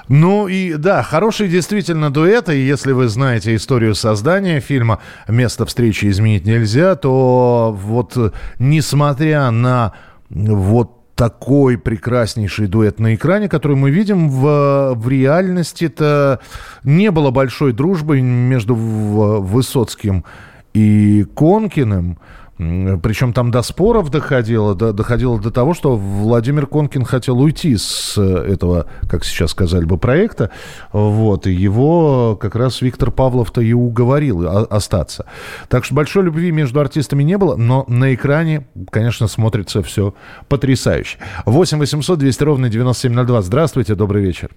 [0.09, 4.99] Ну и да, хороший действительно дуэт, и если вы знаете историю создания фильма
[5.29, 8.17] «Место встречи изменить нельзя», то вот
[8.59, 9.93] несмотря на
[10.29, 16.41] вот такой прекраснейший дуэт на экране, который мы видим в, в реальности-то
[16.83, 20.25] не было большой дружбы между Высоцким
[20.73, 22.19] и Конкиным.
[22.57, 28.17] Причем там до споров доходило, до, доходило до того, что Владимир Конкин хотел уйти с
[28.17, 30.49] этого, как сейчас сказали бы, проекта.
[30.91, 35.27] Вот, и его как раз Виктор Павлов-то и уговорил остаться.
[35.69, 40.15] Так что большой любви между артистами не было, но на экране, конечно, смотрится все
[40.49, 41.19] потрясающе.
[41.45, 43.41] 8 800 200 ровно 9702.
[43.41, 44.49] Здравствуйте, добрый вечер.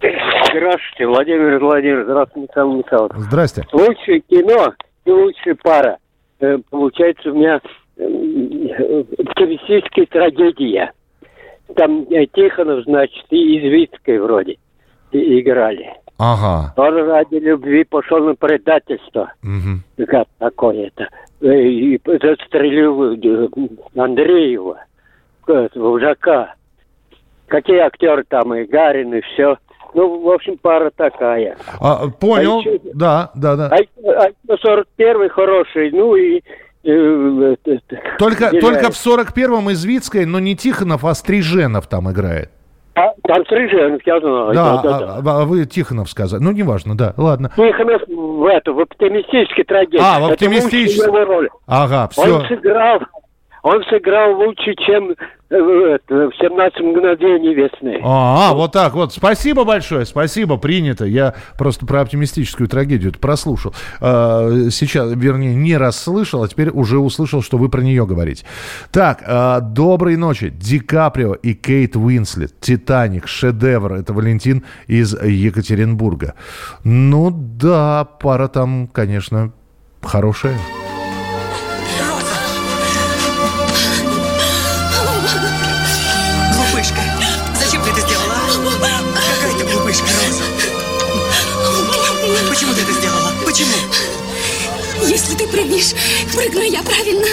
[0.00, 2.04] Здравствуйте, Владимир Владимирович.
[2.04, 3.12] Здравствуйте, Михаил Михайлович.
[3.16, 3.66] Здрасте.
[3.72, 4.72] Лучшее кино
[5.04, 6.09] и лучшая пара– Э,
[6.70, 7.60] получается у меня
[7.96, 10.92] э, оптимистическая трагедия.
[11.76, 14.56] Там э, Тихонов, значит, и Извицкой вроде
[15.12, 15.94] играли.
[16.18, 16.74] Ага.
[16.76, 19.32] Он ради любви пошел на предательство.
[19.42, 20.06] Угу.
[20.06, 21.08] Как такое-то.
[21.40, 23.16] И застрелил
[23.96, 24.84] Андреева,
[25.46, 26.54] вожака.
[27.46, 29.56] Какие актеры там, и Гарин, и все.
[29.94, 31.56] Ну, в общем, пара такая.
[31.80, 33.70] А, понял, а еще, да, да, да.
[33.70, 36.42] А, а 41-й хороший, ну и...
[36.82, 37.56] Э,
[38.18, 42.50] только, только в 41-м Извицкой, но не Тихонов, а Стриженов там играет.
[42.94, 44.54] А, там Стриженов, я знаю.
[44.54, 45.32] Да, да, да, да.
[45.32, 46.42] А, а вы Тихонов сказали.
[46.42, 47.50] Ну, неважно, да, ладно.
[47.54, 50.02] Тихонов в, эту, в оптимистической трагедии.
[50.02, 51.50] А, в оптимистической.
[51.66, 52.36] Ага, все.
[52.36, 53.00] Он сыграл
[53.62, 55.18] он сыграл лучше, чем э,
[55.50, 58.00] в 17 мгновений весны.
[58.02, 59.12] А, а, вот так вот.
[59.12, 61.04] Спасибо большое, спасибо, принято.
[61.04, 63.74] Я просто про оптимистическую трагедию прослушал.
[64.00, 68.46] А, сейчас, вернее, не расслышал, а теперь уже услышал, что вы про нее говорите.
[68.92, 70.50] Так, а, доброй ночи.
[70.50, 72.58] Ди Каприо и Кейт Уинслет.
[72.60, 73.94] Титаник, шедевр.
[73.94, 76.34] Это Валентин из Екатеринбурга.
[76.84, 79.52] Ну да, пара там, конечно,
[80.02, 80.56] хорошая.
[95.50, 95.94] Прыгнешь.
[96.34, 97.26] Прыгну я правильно.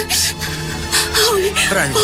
[1.70, 1.98] Правильно.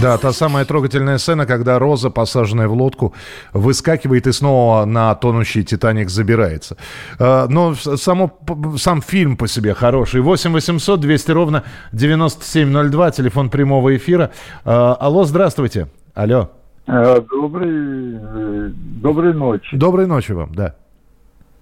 [0.00, 3.14] Да, та самая трогательная сцена, когда Роза, посаженная в лодку,
[3.52, 6.76] выскакивает и снова на тонущий Титаник забирается.
[7.18, 8.38] А, но само,
[8.76, 10.20] сам фильм по себе хороший.
[10.20, 14.30] 8 800 200 ровно 9702, телефон прямого эфира.
[14.64, 15.88] А, алло, здравствуйте.
[16.14, 16.50] Алло.
[16.86, 18.70] А, добрый, э,
[19.02, 19.76] доброй ночи.
[19.76, 20.74] Доброй ночи вам, да.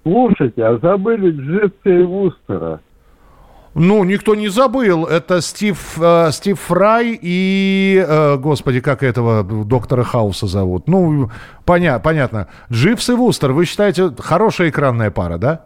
[0.09, 2.79] Слушайте, а забыли Дживса и Вустера?
[3.75, 5.05] Ну, никто не забыл.
[5.05, 10.87] Это Стив, э, Стив Фрай и, э, господи, как этого доктора Хауса зовут?
[10.87, 11.29] Ну,
[11.65, 12.47] поня понятно.
[12.71, 15.65] Дживс и Вустер, вы считаете, хорошая экранная пара, да?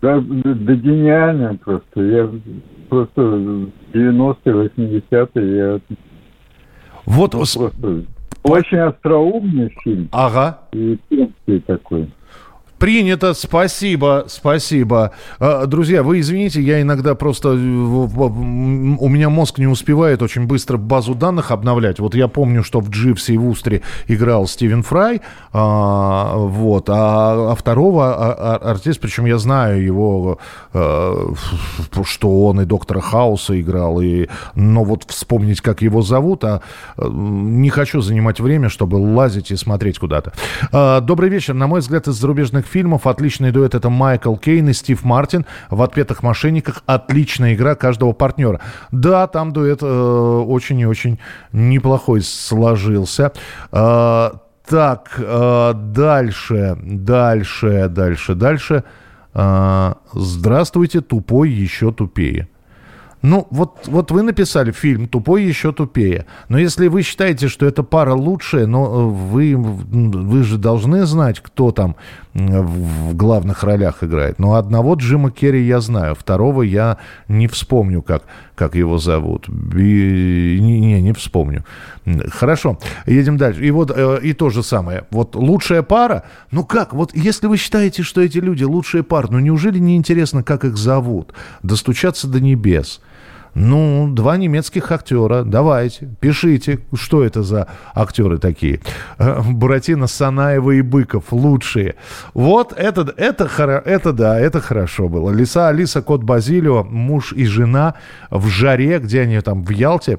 [0.00, 2.02] Да, да гениально просто.
[2.02, 2.30] Я
[2.88, 3.20] просто
[3.92, 4.70] 90-е,
[5.12, 5.80] 80-е я...
[7.04, 7.34] Вот...
[7.34, 8.04] Ну, просто
[8.42, 10.08] очень остроумный фильм.
[10.12, 10.60] Ага.
[10.72, 10.98] И
[11.66, 12.08] такой.
[12.80, 15.12] Принято, спасибо, спасибо.
[15.38, 17.50] А, Друзья, вы извините, я иногда просто...
[17.50, 22.00] э, У меня мозг не успевает очень быстро базу данных обновлять.
[22.00, 25.20] Вот я помню, что в Дживсе и в Устре играл Стивен Фрай,
[25.52, 30.38] а, вот, а, а второго а- а- артист, причем я знаю его,
[30.72, 31.34] э,
[32.06, 36.62] что он и Доктора Хауса играл, и, но вот вспомнить, как его зовут, а
[36.96, 40.32] не хочу занимать время, чтобы лазить и смотреть куда-то.
[41.02, 41.52] Добрый вечер.
[41.52, 45.46] На мой взгляд, из зарубежных фильмов отличный дуэт это Майкл Кейн и Стив Мартин.
[45.68, 48.60] В «Отпетых мошенниках» отличная игра каждого партнера.
[48.92, 51.18] Да, там дуэт э, очень и очень
[51.52, 53.32] неплохой сложился.
[53.72, 58.84] А, так, э, дальше, дальше, дальше, дальше.
[59.34, 62.48] А, здравствуйте, тупой еще тупее.
[63.22, 66.26] Ну, вот, вот вы написали фильм «Тупой еще тупее».
[66.48, 71.40] Но если вы считаете, что эта пара лучшая, но э, вы, вы же должны знать,
[71.40, 71.96] кто там
[72.32, 74.38] в главных ролях играет.
[74.38, 78.22] Но одного Джима Керри я знаю, второго я не вспомню, как,
[78.54, 79.48] как его зовут.
[79.48, 81.64] И- не, не, вспомню.
[82.30, 83.64] Хорошо, едем дальше.
[83.64, 85.04] И вот э, и то же самое.
[85.10, 89.40] Вот лучшая пара, ну как, вот если вы считаете, что эти люди лучшая пара, ну
[89.40, 91.34] неужели не интересно, как их зовут?
[91.62, 93.00] Достучаться до небес.
[93.54, 95.42] Ну, два немецких актера.
[95.42, 98.80] Давайте, пишите, что это за актеры такие.
[99.18, 101.96] Э, Буратино, Санаева и Быков лучшие.
[102.34, 103.44] Вот это, это,
[103.84, 105.30] это да, это хорошо было.
[105.30, 107.94] Лиса, Алиса, Кот Базилио, муж и жена
[108.30, 110.18] в жаре, где они там в Ялте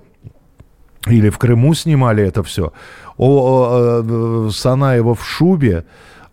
[1.08, 2.74] или в Крыму снимали это все.
[3.18, 5.86] О, о, э, Санаева в шубе,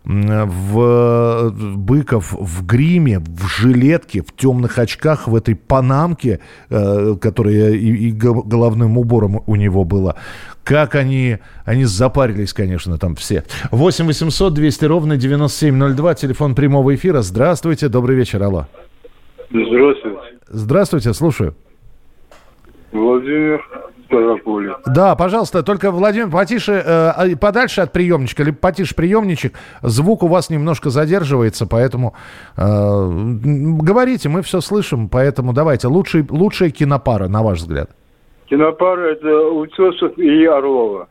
[0.05, 8.07] в Быков в гриме, в жилетке, в темных очках, в этой панамке, э, которая и,
[8.07, 10.15] и го- головным убором у него была.
[10.63, 13.43] Как они, они запарились, конечно, там все.
[13.71, 17.21] 8 800 200 ровно 9702, телефон прямого эфира.
[17.21, 18.67] Здравствуйте, добрый вечер, алло.
[19.51, 20.19] Здравствуйте.
[20.47, 21.55] Здравствуйте, слушаю.
[22.91, 23.61] Владимир
[24.09, 24.73] Ставрополь.
[24.87, 29.53] Да, пожалуйста, только, Владимир, потише, э, а, подальше от приемничка, либо потише приемничек.
[29.83, 32.15] Звук у вас немножко задерживается, поэтому
[32.57, 35.87] э, говорите, мы все слышим, поэтому давайте.
[35.87, 37.91] Лучший, лучшая кинопара, на ваш взгляд.
[38.49, 41.07] Кинопара это Утесов и Орлова.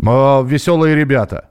[0.00, 1.50] Э, веселые ребята.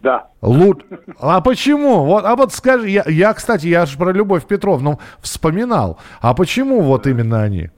[0.00, 0.28] Да.
[0.42, 0.80] Лу-
[1.18, 2.04] А почему?
[2.04, 5.98] Вот, а вот скажи, я, я, кстати, я же про Любовь Петровну вспоминал.
[6.20, 7.70] А почему вот именно они?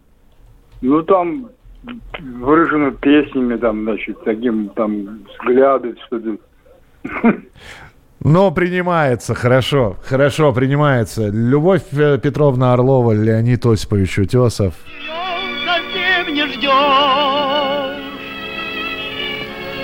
[0.82, 1.48] Ну там
[2.20, 6.36] выражено песнями, там, значит, таким там взгляды, что-то.
[8.20, 11.28] Но принимается, хорошо, хорошо, принимается.
[11.28, 14.74] Любовь э, Петровна Орлова, Леонид Осипович Утесов.
[15.64, 17.96] совсем не ждешь.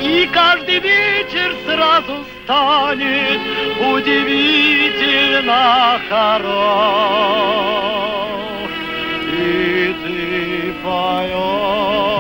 [0.03, 3.41] И каждый вечер сразу станет
[3.79, 6.33] удивительно хорош.
[9.33, 11.62] И ты поешь.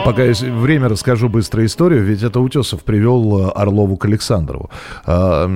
[0.05, 4.69] Пока время, расскажу быстро историю, ведь это Утесов привел э, Орлову к Александрову.
[5.07, 5.47] А,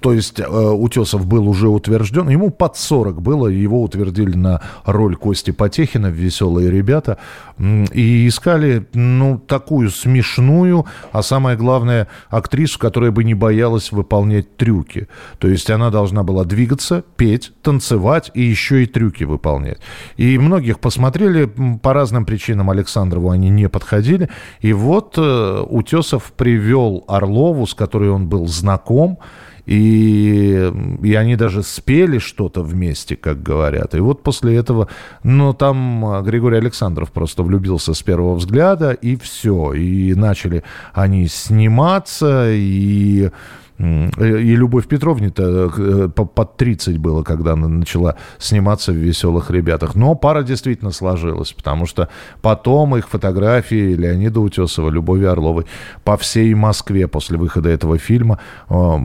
[0.00, 5.16] То есть э, Утесов был уже утвержден, ему под 40 было, его утвердили на роль
[5.16, 7.18] Кости Потехина в «Веселые ребята»,
[7.58, 15.08] и искали, ну, такую смешную, а самое главное, актрису, которая бы не боялась выполнять трюки.
[15.38, 19.78] То есть она должна была двигаться, петь, танцевать и еще и трюки выполнять.
[20.16, 21.50] И многих посмотрели
[21.82, 22.70] по разным причинам
[23.16, 24.28] Александрову они не подходили.
[24.62, 29.18] И вот э, Утесов привел Орлову, с которой он был знаком,
[29.66, 33.94] и, и они даже спели что-то вместе, как говорят.
[33.94, 34.86] И вот после этого,
[35.24, 39.72] ну, там а, Григорий Александров просто влюбился с первого взгляда, и все.
[39.74, 40.62] И начали
[40.94, 43.30] они сниматься, и...
[43.78, 49.50] м, И Любовь Петровне-то э, по- под 30 было, когда она начала сниматься в «Веселых
[49.50, 49.94] ребятах».
[49.94, 52.08] Но пара действительно сложилась, потому что
[52.42, 55.66] потом их фотографии Леонида Утесова, Любови Орловой
[56.04, 58.38] по всей Москве после выхода этого фильма
[58.70, 58.96] э,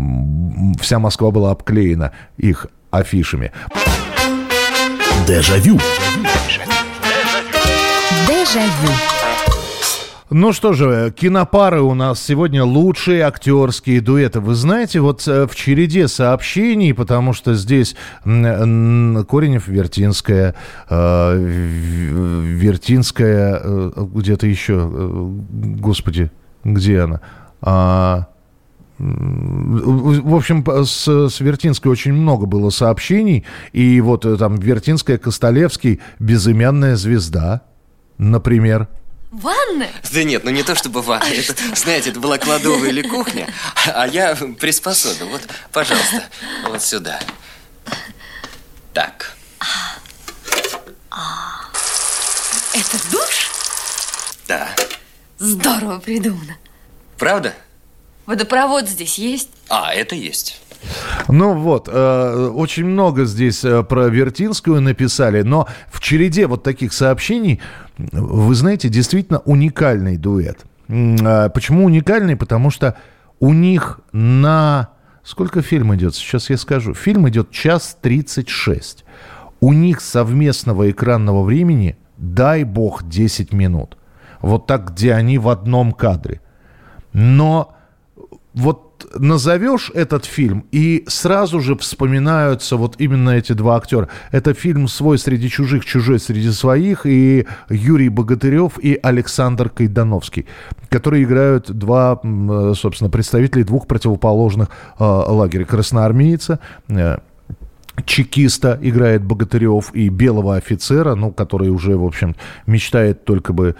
[0.79, 3.51] вся Москва была обклеена их афишами.
[5.27, 5.79] Дежавю.
[8.27, 9.10] Дежавю.
[10.33, 14.39] Ну что же, кинопары у нас сегодня лучшие актерские дуэты.
[14.39, 20.55] Вы знаете, вот э, в череде сообщений, потому что здесь Коренев, Вертинская,
[20.89, 26.31] э, Вертинская, э, где-то еще, господи,
[26.63, 27.19] где она?
[27.59, 28.27] А,
[28.99, 36.95] в общем, с, с Вертинской очень много было сообщений, и вот там Вертинская, Костолевский, безымянная
[36.95, 37.63] звезда,
[38.17, 38.87] например.
[39.31, 39.93] Ванная?
[40.11, 41.23] Да нет, ну не то чтобы ванна.
[41.23, 43.51] Это, знаете, это была кладовая или кухня,
[43.85, 45.29] а я приспособил.
[45.29, 45.41] Вот,
[45.71, 46.23] пожалуйста,
[46.67, 47.19] вот сюда.
[48.93, 49.35] Так.
[52.73, 53.51] Это душ?
[54.47, 54.69] Да.
[55.39, 56.57] Здорово придумано.
[57.17, 57.55] Правда?
[58.25, 59.49] Водопровод здесь есть?
[59.69, 60.61] А, это есть.
[61.27, 66.93] Ну вот, э, очень много здесь э, про Вертинскую написали, но в череде вот таких
[66.93, 67.61] сообщений,
[67.97, 70.65] вы знаете, действительно уникальный дуэт.
[70.87, 72.35] Э, Почему уникальный?
[72.35, 72.95] Потому что
[73.39, 74.89] у них на...
[75.23, 76.15] Сколько фильм идет?
[76.15, 76.93] Сейчас я скажу.
[76.93, 79.05] Фильм идет час 36.
[79.59, 83.97] У них совместного экранного времени, дай бог, 10 минут.
[84.41, 86.41] Вот так, где они в одном кадре.
[87.13, 87.75] Но
[88.53, 94.09] вот назовешь этот фильм, и сразу же вспоминаются вот именно эти два актера.
[94.31, 100.45] Это фильм «Свой среди чужих, чужой среди своих», и Юрий Богатырев и Александр Кайдановский,
[100.89, 105.65] которые играют два, э, собственно, представителей двух противоположных э, лагеря.
[105.65, 106.59] Красноармейца,
[106.89, 107.17] э,
[108.05, 112.35] чекиста играет Богатырев и белого офицера, ну, который уже, в общем,
[112.65, 113.75] мечтает только бы,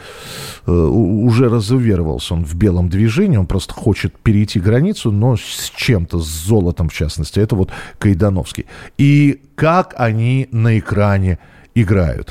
[0.66, 6.20] э, уже разуверовался он в белом движении, он просто хочет перейти границу, но с чем-то,
[6.20, 8.66] с золотом в частности, это вот Кайдановский.
[8.98, 11.40] И как они на экране
[11.76, 12.30] играют.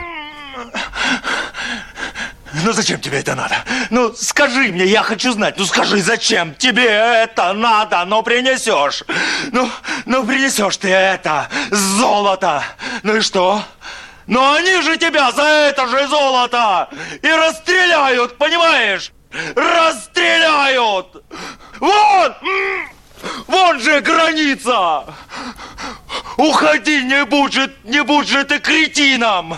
[2.52, 3.56] Ну зачем тебе это надо?
[3.90, 5.54] Ну скажи мне, я хочу знать.
[5.58, 8.04] Ну скажи, зачем тебе это надо?
[8.04, 9.04] Ну принесешь.
[9.52, 9.70] Ну,
[10.06, 12.62] ну принесешь ты это золото.
[13.02, 13.62] Ну и что?
[14.26, 16.88] Но они же тебя за это же золото
[17.22, 19.12] и расстреляют, понимаешь?
[19.54, 21.24] Расстреляют!
[21.78, 22.34] Вон!
[23.46, 25.04] Вон же граница!
[26.36, 29.56] Уходи, не будь же, не будь же ты кретином!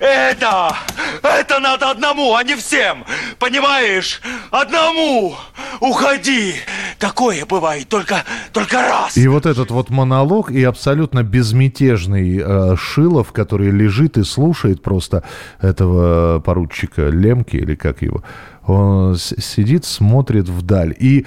[0.00, 0.74] Это,
[1.22, 3.04] это надо одному, а не всем!
[3.38, 4.20] Понимаешь?
[4.50, 5.34] Одному!
[5.80, 6.54] Уходи!
[6.98, 9.16] Такое бывает только, только раз!
[9.16, 15.24] И вот этот вот монолог и абсолютно безмятежный э, Шилов, который лежит и слушает просто
[15.60, 18.22] этого поручика Лемки или как его,
[18.66, 20.94] он сидит, смотрит вдаль.
[20.98, 21.26] И,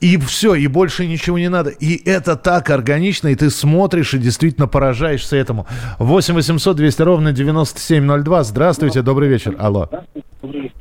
[0.00, 1.70] и все, и больше ничего не надо.
[1.70, 5.66] И это так органично, и ты смотришь и действительно поражаешься этому.
[5.98, 8.44] 8 800 200 ровно 9702.
[8.44, 9.54] Здравствуйте, добрый вечер.
[9.58, 9.88] Алло.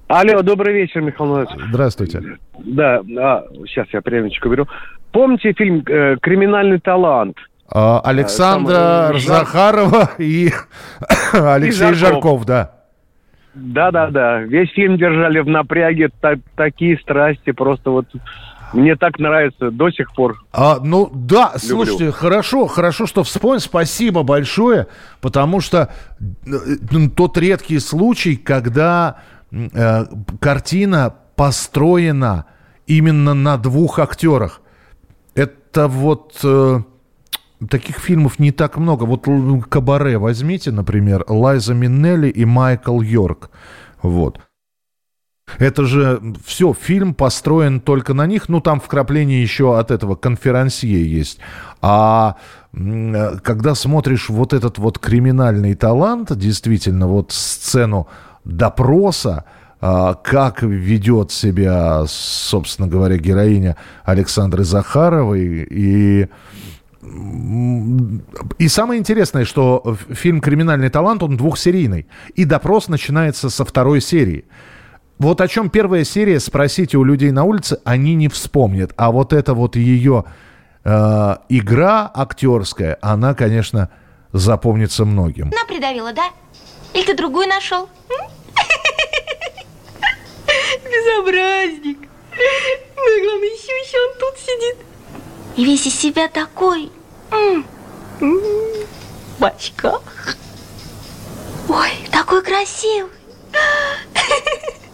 [0.07, 1.69] Алло, добрый вечер, Михаил Владимирович.
[1.69, 2.23] Здравствуйте.
[2.59, 4.67] Да, а, сейчас я прямочку беру.
[5.11, 7.37] Помните фильм э, «Криминальный талант»?
[7.71, 10.51] А, Александра там, э, Захарова и
[11.33, 11.97] Алексей Жарков.
[11.97, 12.71] Жарков, да.
[13.55, 18.05] Да-да-да, весь фильм держали в напряге, та- такие страсти, просто вот
[18.73, 20.43] мне так нравится до сих пор.
[20.51, 21.59] А, ну да, Люблю.
[21.85, 23.59] слушайте, хорошо, хорошо, что вспомнил.
[23.59, 24.87] Спасибо большое,
[25.21, 25.93] потому что
[26.45, 29.17] э, тот редкий случай, когда
[29.51, 30.05] э,
[30.39, 32.45] картина построена
[32.87, 34.61] именно на двух актерах.
[35.35, 36.79] Это вот э,
[37.69, 39.03] таких фильмов не так много.
[39.03, 43.49] Вот л- Кабаре возьмите, например, Лайза Миннелли и Майкл Йорк.
[44.01, 44.39] Вот.
[45.59, 48.49] Это же все, фильм построен только на них.
[48.49, 51.39] Ну, там вкрапление еще от этого конферансье есть.
[51.81, 52.35] А
[52.73, 58.07] когда смотришь вот этот вот криминальный талант, действительно, вот сцену
[58.43, 59.45] допроса,
[59.79, 66.27] а, как ведет себя, собственно говоря, героиня Александры Захаровой и
[68.57, 72.07] и самое интересное, что фильм «Криминальный талант», он двухсерийный.
[72.33, 74.45] И допрос начинается со второй серии.
[75.17, 78.91] Вот о чем первая серия, спросите у людей на улице, они не вспомнят.
[78.97, 80.25] А вот это вот ее
[80.83, 83.89] э, игра актерская, она, конечно,
[84.33, 85.47] запомнится многим.
[85.47, 86.25] Она придавила, да?
[86.93, 87.87] Или ты другую нашел?
[90.83, 91.99] Безобразник.
[92.97, 94.77] Ну главное, еще, еще он тут сидит.
[95.55, 96.91] И весь из себя такой.
[98.19, 100.35] В очках.
[101.69, 103.11] Ой, такой красивый.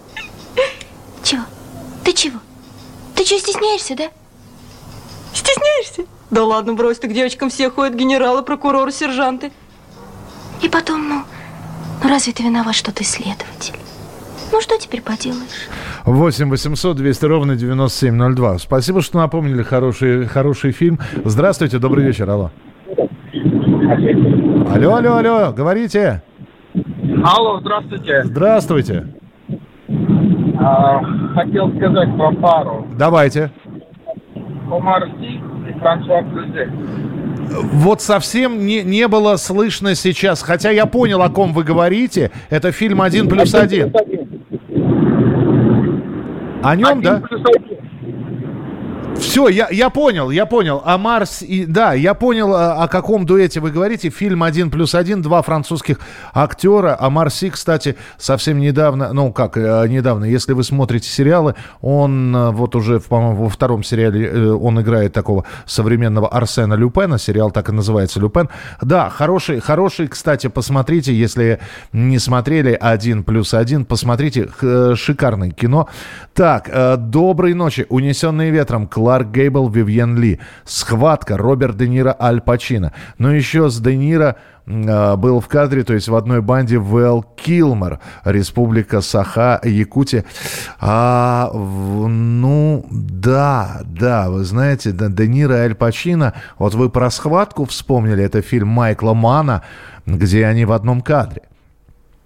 [1.24, 1.44] Чего?
[2.04, 2.40] Ты чего?
[3.16, 4.10] Ты что, стесняешься, да?
[5.34, 6.04] Стесняешься?
[6.30, 9.52] Да ладно, брось, ты к девочкам все ходят генералы, прокуроры, сержанты.
[10.62, 11.24] И потом, ну,
[12.04, 13.76] ну разве ты виноват, что ты следователь?
[14.52, 15.70] Ну что теперь поделаешь?
[16.06, 18.60] 8 800 200 ровно 9702.
[18.60, 21.00] Спасибо, что напомнили хороший, хороший фильм.
[21.24, 22.52] Здравствуйте, добрый вечер, алло.
[24.74, 26.22] Алло, алло, алло, говорите.
[27.24, 28.24] Алло, здравствуйте.
[28.24, 29.21] Здравствуйте.
[30.64, 31.02] А,
[31.34, 32.88] хотел сказать про пару.
[32.98, 33.52] Давайте.
[34.72, 36.72] Омар Си и Франсуа Клюзе.
[37.74, 42.32] Вот совсем не, не было слышно сейчас, хотя я понял, о ком вы говорите.
[42.50, 43.92] Это фильм «Один плюс один».
[46.64, 47.22] О нем, Один да?
[47.28, 47.78] плюс один.
[49.18, 50.82] Все, я, я понял, я понял.
[50.84, 54.10] А Марс, и, да, я понял, о, о каком дуэте вы говорите.
[54.10, 56.00] Фильм «Один плюс один», два французских
[56.34, 56.98] актера.
[57.00, 62.52] А Марси, кстати, совсем недавно, ну как э, недавно, если вы смотрите сериалы, он э,
[62.52, 67.18] вот уже, по-моему, во втором сериале э, он играет такого современного Арсена Люпена.
[67.18, 68.50] Сериал так и называется «Люпен».
[68.82, 71.60] Да, хороший, хороший, кстати, посмотрите, если
[71.94, 74.50] не смотрели «Один плюс один», посмотрите,
[74.96, 75.88] шикарное кино.
[76.34, 80.40] Так, «Доброй ночи», «Унесенные ветром», Кларк Гейбл, Вивьен Ли.
[80.64, 82.94] «Схватка», Роберт Де Ниро, Аль Пачино.
[83.18, 84.36] Но еще с Де Ниро
[84.68, 90.24] э, был в кадре, то есть в одной банде Вэл Килмер, Республика Саха, Якутия.
[90.80, 97.66] А, ну, да, да, вы знаете, Де, Ниро и Аль Пачино, вот вы про «Схватку»
[97.66, 99.64] вспомнили, это фильм Майкла Мана,
[100.06, 101.42] где они в одном кадре.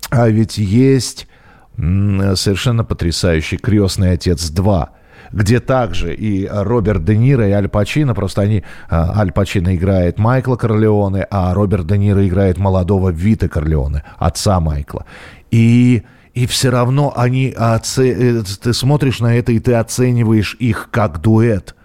[0.10, 1.30] А ведь есть
[1.78, 4.90] совершенно потрясающий «Крестный отец 2»,
[5.36, 10.18] где также и Роберт Де Ниро, и Аль Пачино, просто они, а, Аль Пачино играет
[10.18, 15.06] Майкла Корлеоне, а Роберт Де Ниро играет молодого Вита Корлеоне, отца Майкла.
[15.52, 20.88] И, и все равно они, оце- э, ты смотришь на это, и ты оцениваешь их
[20.90, 21.76] как дуэт.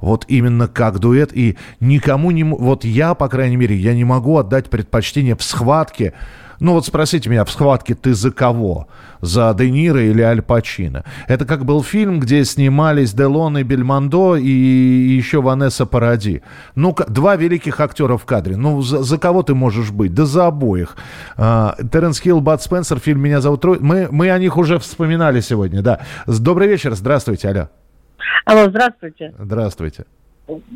[0.00, 1.30] Вот именно как дуэт.
[1.32, 2.44] И никому не...
[2.44, 6.12] Вот я, по крайней мере, я не могу отдать предпочтение в схватке.
[6.60, 8.88] Ну вот спросите меня, в схватке ты за кого?
[9.20, 11.04] За Де Ниро или Аль Пачино?
[11.28, 16.42] Это как был фильм, где снимались Делон и Бельмондо и еще Ванесса Паради.
[16.74, 18.56] Ну, два великих актера в кадре.
[18.56, 20.14] Ну, за, за кого ты можешь быть?
[20.14, 20.96] Да за обоих.
[21.36, 23.78] А, Теренс Хилл, Бат Спенсер, фильм «Меня зовут Трой».
[23.80, 26.00] Мы, мы о них уже вспоминали сегодня, да.
[26.26, 27.68] Добрый вечер, здравствуйте, алло.
[28.44, 29.34] Алло, здравствуйте.
[29.38, 30.04] Здравствуйте.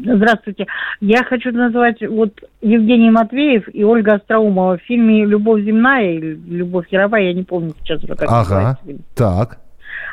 [0.04, 0.66] Здравствуйте.
[1.00, 6.86] Я хочу назвать вот Евгений Матвеев и Ольга Остроумова в фильме «Любовь земная» или «Любовь
[6.90, 9.58] яровая», я не помню сейчас уже, как Ага, называется так.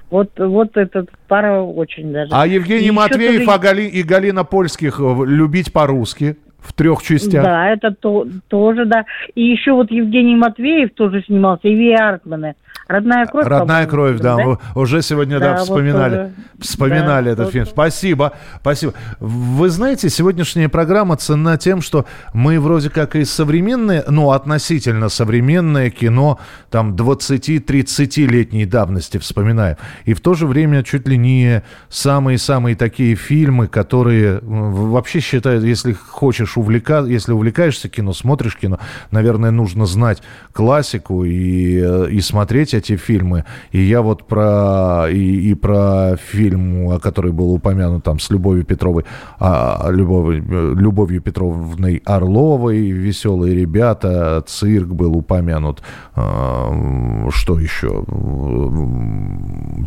[0.10, 2.32] Вот, вот этот пара очень даже.
[2.34, 6.74] А И Евгений еще Матвеев тоже- а Гали- и Галина Польских э, «Любить по-русски» в
[6.74, 7.43] трех частях.
[7.43, 9.05] Да, это то, тоже, да.
[9.36, 12.55] И еще вот Евгений Матвеев тоже снимался, и Ви Аркманы.
[12.88, 13.45] «Родная кровь».
[13.45, 14.43] Родная кровь, да, да?
[14.43, 16.32] вы уже сегодня, да, Да, вот вспоминали, тоже.
[16.60, 17.53] вспоминали Да, этот вот.
[17.53, 17.66] фильм.
[17.68, 18.93] Спасибо, спасибо.
[19.20, 25.91] Вы знаете, сегодняшняя программа ценна тем, что мы вроде как и современное, ну, относительно современное
[25.91, 26.39] кино,
[26.72, 29.78] там, 20-30-летней давности вспоминаем.
[30.05, 35.93] И в то же время чуть ли не самые-самые такие фильмы, которые вообще считают, если
[35.93, 38.80] хочешь увлекаться, если увлекаешься кино, смотришь кино,
[39.12, 40.22] наверное, нужно знать
[40.54, 43.45] классику и, э, и смотреть эти фильмы.
[43.72, 49.06] И я вот про, и, и про фильм, который был упомянут там с Любовью Петровой,
[49.39, 55.82] а, Любовью, э, Любовью Петровной Орловой, «Веселые ребята», «Цирк» был упомянут,
[56.16, 58.06] а, что еще?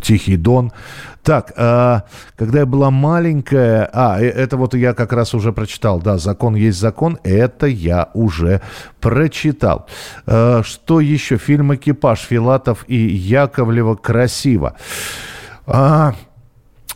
[0.01, 0.71] «Тихий дон».
[1.23, 2.03] Так, а,
[2.35, 3.89] когда я была маленькая...
[3.93, 6.01] А, это вот я как раз уже прочитал.
[6.01, 7.19] Да, «Закон есть закон».
[7.23, 8.61] Это я уже
[8.99, 9.87] прочитал.
[10.25, 11.37] А, что еще?
[11.37, 14.75] Фильм «Экипаж» Филатов и Яковлева «Красиво».
[15.65, 16.15] А,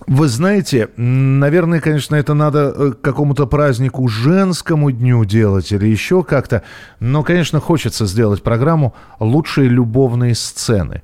[0.05, 6.63] вы знаете, наверное, конечно, это надо э, какому-то празднику женскому дню делать или еще как-то.
[6.99, 11.01] Но, конечно, хочется сделать программу «Лучшие любовные сцены».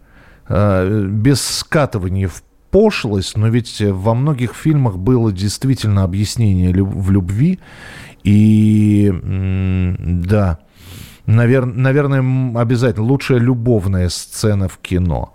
[0.47, 7.60] Э, Без скатывания в пошлость, но ведь во многих фильмах было действительно объяснение в любви.
[8.24, 10.59] И да,
[11.28, 15.34] навер- наверное, обязательно лучшая любовная сцена в кино.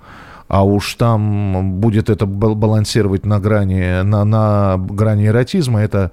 [0.49, 6.13] А уж там будет это бал- балансировать на грани, на, на грани эротизма, это,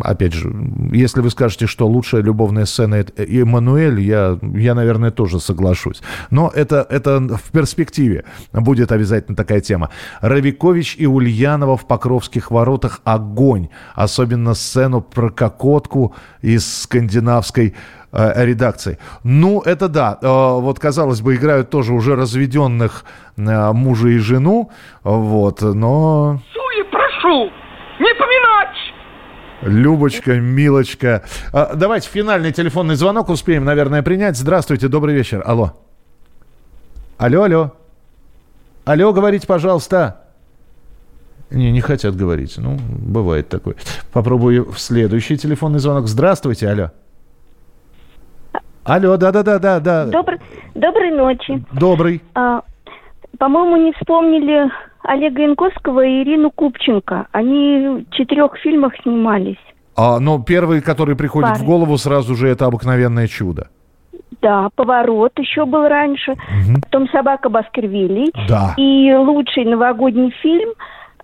[0.00, 0.52] опять же,
[0.92, 6.00] если вы скажете, что лучшая любовная сцена это Эммануэль, я, я, наверное, тоже соглашусь.
[6.30, 9.90] Но это, это в перспективе будет обязательно такая тема.
[10.20, 13.68] Равикович и Ульянова в Покровских воротах огонь.
[13.94, 17.76] Особенно сцену про кокотку из скандинавской
[18.12, 18.98] э, редакции.
[19.22, 20.18] Ну, это да.
[20.20, 20.26] Э,
[20.60, 23.04] вот, казалось бы, играют тоже уже разведенных
[23.36, 24.70] э, мужа и жену.
[25.04, 26.40] Вот, но...
[26.52, 27.50] Суе прошу!
[29.62, 31.24] Любочка, Милочка.
[31.52, 34.36] А, давайте финальный телефонный звонок успеем, наверное, принять.
[34.36, 35.42] Здравствуйте, добрый вечер.
[35.44, 35.72] Алло.
[37.16, 37.72] Алло, алло.
[38.84, 40.24] Алло, говорите, пожалуйста.
[41.50, 42.54] Не, не хотят говорить.
[42.58, 43.76] Ну, бывает такое.
[44.12, 46.06] Попробую в следующий телефонный звонок.
[46.06, 46.90] Здравствуйте, алло.
[48.84, 49.80] Алло, да-да-да-да.
[49.80, 50.06] да.
[50.06, 50.38] Добр...
[50.74, 51.64] Доброй ночи.
[51.72, 52.22] Добрый.
[52.34, 52.62] А,
[53.38, 54.70] по-моему, не вспомнили
[55.08, 57.28] Олега Янковского и Ирину Купченко.
[57.32, 59.56] Они в четырех фильмах снимались.
[59.96, 61.60] А, но первый, который приходит Пары.
[61.60, 63.68] в голову сразу же, это «Обыкновенное чудо».
[64.42, 66.34] Да, поворот еще был раньше.
[66.82, 68.30] Потом собака Баскервилей.
[68.48, 68.74] Да.
[68.76, 70.74] И лучший новогодний фильм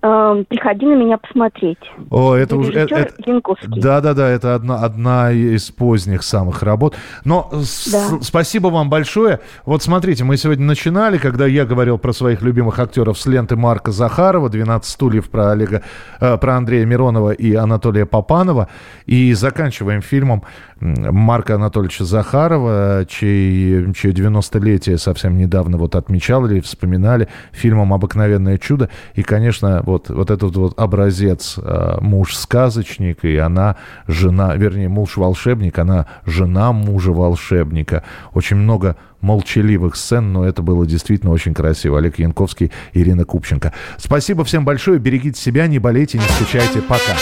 [0.04, 1.78] э, «Приходи на меня посмотреть».
[2.10, 2.72] О, это уже...
[2.72, 3.80] Это- Янковский.
[3.80, 6.94] Да, да, да, это одна, одна из поздних самых работ.
[7.24, 8.18] Но с- Да.
[8.22, 9.40] спасибо вам большое.
[9.64, 13.90] Вот смотрите, мы сегодня начинали, когда я говорил про своих любимых актеров с ленты Марка
[13.92, 15.82] Захарова, «12 стульев» про Олега,
[16.20, 18.68] э, про Андрея Миронова и Анатолия Попанова.
[19.06, 20.42] И заканчиваем фильмом
[20.80, 28.90] Марка Анатольевича Захарова, чей, чье 90-летие совсем недавно вот отмечали, вспоминали фильмом «Обыкновенное чудо».
[29.14, 36.06] И, конечно, вот, вот этот вот образец э, муж-сказочник, и она жена, вернее, муж-волшебник, она
[36.26, 38.02] жена мужа-волшебника.
[38.32, 41.98] Очень много молчаливых сцен, но это было действительно очень красиво.
[41.98, 43.72] Олег Янковский, Ирина Купченко.
[43.96, 46.82] Спасибо всем большое, берегите себя, не болейте, не скучайте.
[46.82, 47.16] Пока.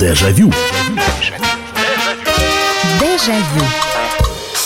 [0.00, 0.50] Дежавю.
[1.20, 1.53] Дежавю.
[3.26, 3.83] Déjà Vu.